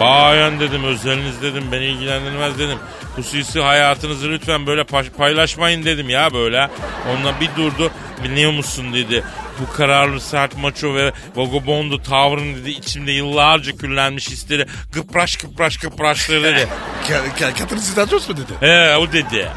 Bayan 0.00 0.60
dedim 0.60 0.84
özeliniz 0.84 1.42
dedim 1.42 1.64
beni 1.72 1.84
ilgilendirmez 1.84 2.58
dedim. 2.58 2.78
Hususi 3.16 3.60
hayatınızı 3.60 4.30
lütfen 4.30 4.66
böyle 4.66 4.84
paylaşmayın 5.16 5.84
dedim 5.84 6.08
ya 6.10 6.32
böyle. 6.34 6.68
Onunla 7.10 7.40
bir 7.40 7.50
durdu 7.56 7.90
biliyor 8.24 8.52
musun 8.52 8.92
dedi. 8.92 9.24
Bu 9.60 9.72
kararlı 9.72 10.20
sert 10.20 10.56
maço 10.58 10.94
ve 10.94 11.12
vagabondu 11.36 12.02
tavrın 12.02 12.54
dedi 12.54 12.70
içimde 12.70 13.12
yıllarca 13.12 13.76
küllenmiş 13.76 14.30
hisleri 14.30 14.66
gıpraş 14.92 15.36
gıpraş 15.36 15.76
gıpraşları 15.76 16.42
dedi. 16.42 16.68
Catherine 17.38 17.80
Zeta-Jones 17.80 18.28
mu 18.28 18.36
dedi? 18.36 18.52
He 18.60 18.96
o 18.96 19.12
dedi. 19.12 19.48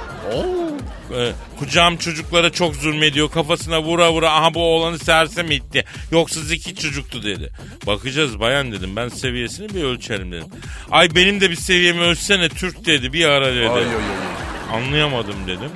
Ee, 1.15 1.31
kucağım 1.59 1.97
çocuklara 1.97 2.51
çok 2.51 2.75
zulmediyor. 2.75 3.31
Kafasına 3.31 3.83
vura 3.83 4.11
vura 4.11 4.31
aha 4.31 4.53
bu 4.53 4.63
oğlanı 4.63 4.99
sersem 4.99 5.51
itti. 5.51 5.85
Yoksa 6.11 6.41
zeki 6.41 6.75
çocuktu 6.75 7.23
dedi. 7.23 7.51
Bakacağız 7.87 8.39
bayan 8.39 8.71
dedim. 8.71 8.95
Ben 8.95 9.07
seviyesini 9.07 9.75
bir 9.75 9.83
ölçerim 9.83 10.31
dedim. 10.31 10.47
Ay 10.91 11.15
benim 11.15 11.41
de 11.41 11.49
bir 11.49 11.55
seviyemi 11.55 12.01
ölçsene 12.01 12.49
Türk 12.49 12.85
dedi. 12.85 13.13
Bir 13.13 13.25
ara 13.25 13.55
dedi. 13.55 13.69
Ay, 13.69 13.83
ay, 13.83 13.85
ay. 13.85 14.77
Anlayamadım 14.77 15.47
dedim. 15.47 15.69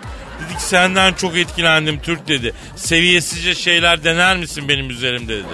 Dedik 0.47 0.61
senden 0.61 1.13
çok 1.13 1.37
etkilendim 1.37 1.99
Türk 2.01 2.27
dedi. 2.27 2.53
Seviyesizce 2.75 3.55
şeyler 3.55 4.03
dener 4.03 4.37
misin 4.37 4.67
benim 4.67 4.89
üzerimde 4.89 5.37
dedi. 5.37 5.45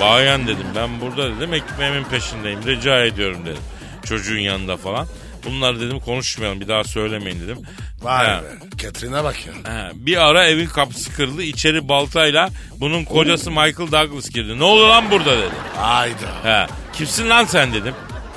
Bayan 0.00 0.46
dedim 0.46 0.66
ben 0.76 1.00
burada 1.00 1.36
dedim 1.36 1.54
ekmeğimin 1.54 2.04
peşindeyim 2.04 2.66
rica 2.66 3.04
ediyorum 3.04 3.40
dedim. 3.46 3.62
Çocuğun 4.08 4.38
yanında 4.38 4.76
falan. 4.76 5.06
Bunları 5.44 5.80
dedim 5.80 6.00
konuşmayalım 6.00 6.60
bir 6.60 6.68
daha 6.68 6.84
söylemeyin 6.84 7.40
dedim. 7.40 7.58
Vay 8.02 8.26
Ha. 8.26 8.42
be. 8.42 8.76
Catherine'e 8.76 9.24
bak 9.24 9.36
ya. 9.46 9.72
Ha, 9.74 9.90
bir 9.94 10.26
ara 10.28 10.46
evin 10.46 10.66
kapısı 10.66 11.12
kırıldı. 11.16 11.42
içeri 11.42 11.88
baltayla 11.88 12.48
bunun 12.80 13.04
kocası 13.04 13.50
Michael 13.50 13.92
Douglas 13.92 14.30
girdi. 14.30 14.58
Ne 14.58 14.64
oluyor 14.64 14.88
lan 14.88 15.10
burada 15.10 15.38
dedi. 15.38 15.54
Hayda. 15.76 16.16
Ha, 16.42 16.66
kimsin 16.92 17.30
lan 17.30 17.44
sen 17.44 17.74
dedim. 17.74 17.94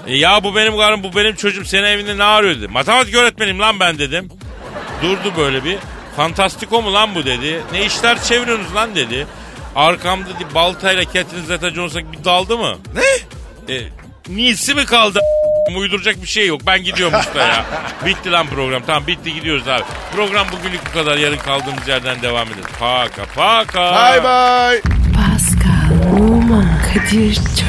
E, 0.08 0.18
ya 0.18 0.44
bu 0.44 0.56
benim 0.56 0.78
karım 0.78 1.04
bu 1.04 1.16
benim 1.16 1.36
çocuğum 1.36 1.66
senin 1.66 1.84
evinde 1.84 2.18
ne 2.18 2.24
arıyor 2.24 2.56
dedi. 2.56 2.68
Matematik 2.68 3.16
öğretmenim 3.16 3.60
lan 3.60 3.80
ben 3.80 4.00
dedim. 4.00 4.30
Durdu 5.02 5.34
böyle 5.38 5.64
bir. 5.64 5.78
Fantastiko 6.16 6.82
mu 6.82 6.94
lan 6.94 7.16
bu 7.16 7.26
dedi. 7.26 7.62
Ne 7.72 7.86
işler 7.86 8.24
çeviriyorsunuz 8.24 8.76
lan 8.76 8.96
dedi. 8.96 9.28
Arkamda 9.76 10.30
baltayla 10.56 11.04
Catherine 11.04 11.46
Zeta-Jones'a 11.46 12.12
bir 12.12 12.24
daldı 12.26 12.58
mı? 12.58 12.78
Ne? 12.94 13.76
E, 13.76 13.84
niyesi 14.30 14.76
mi 14.76 14.86
kaldı? 14.86 15.20
Uyduracak 15.78 16.22
bir 16.22 16.28
şey 16.28 16.48
yok. 16.48 16.62
Ben 16.68 16.84
gidiyorum 16.84 17.20
usta 17.20 17.40
ya. 17.48 17.66
bitti 18.06 18.32
lan 18.32 18.48
program. 18.48 18.84
Tamam 18.88 19.08
bitti 19.08 19.34
gidiyoruz 19.34 19.68
abi. 19.68 19.84
Program 20.16 20.48
bugünlük 20.52 20.82
bu 20.90 20.94
kadar. 20.94 21.18
Yarın 21.18 21.38
kaldığımız 21.38 21.88
yerden 21.88 22.22
devam 22.22 22.48
ederiz. 22.48 22.66
Paka 22.80 23.26
paka. 23.36 23.92
Bye 23.94 24.24
bye. 24.24 24.82
Pascal, 25.16 26.20
Oman, 26.20 26.68
Kadir 26.94 27.36
çok 27.36 27.69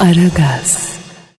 Aragaz. 0.00 0.89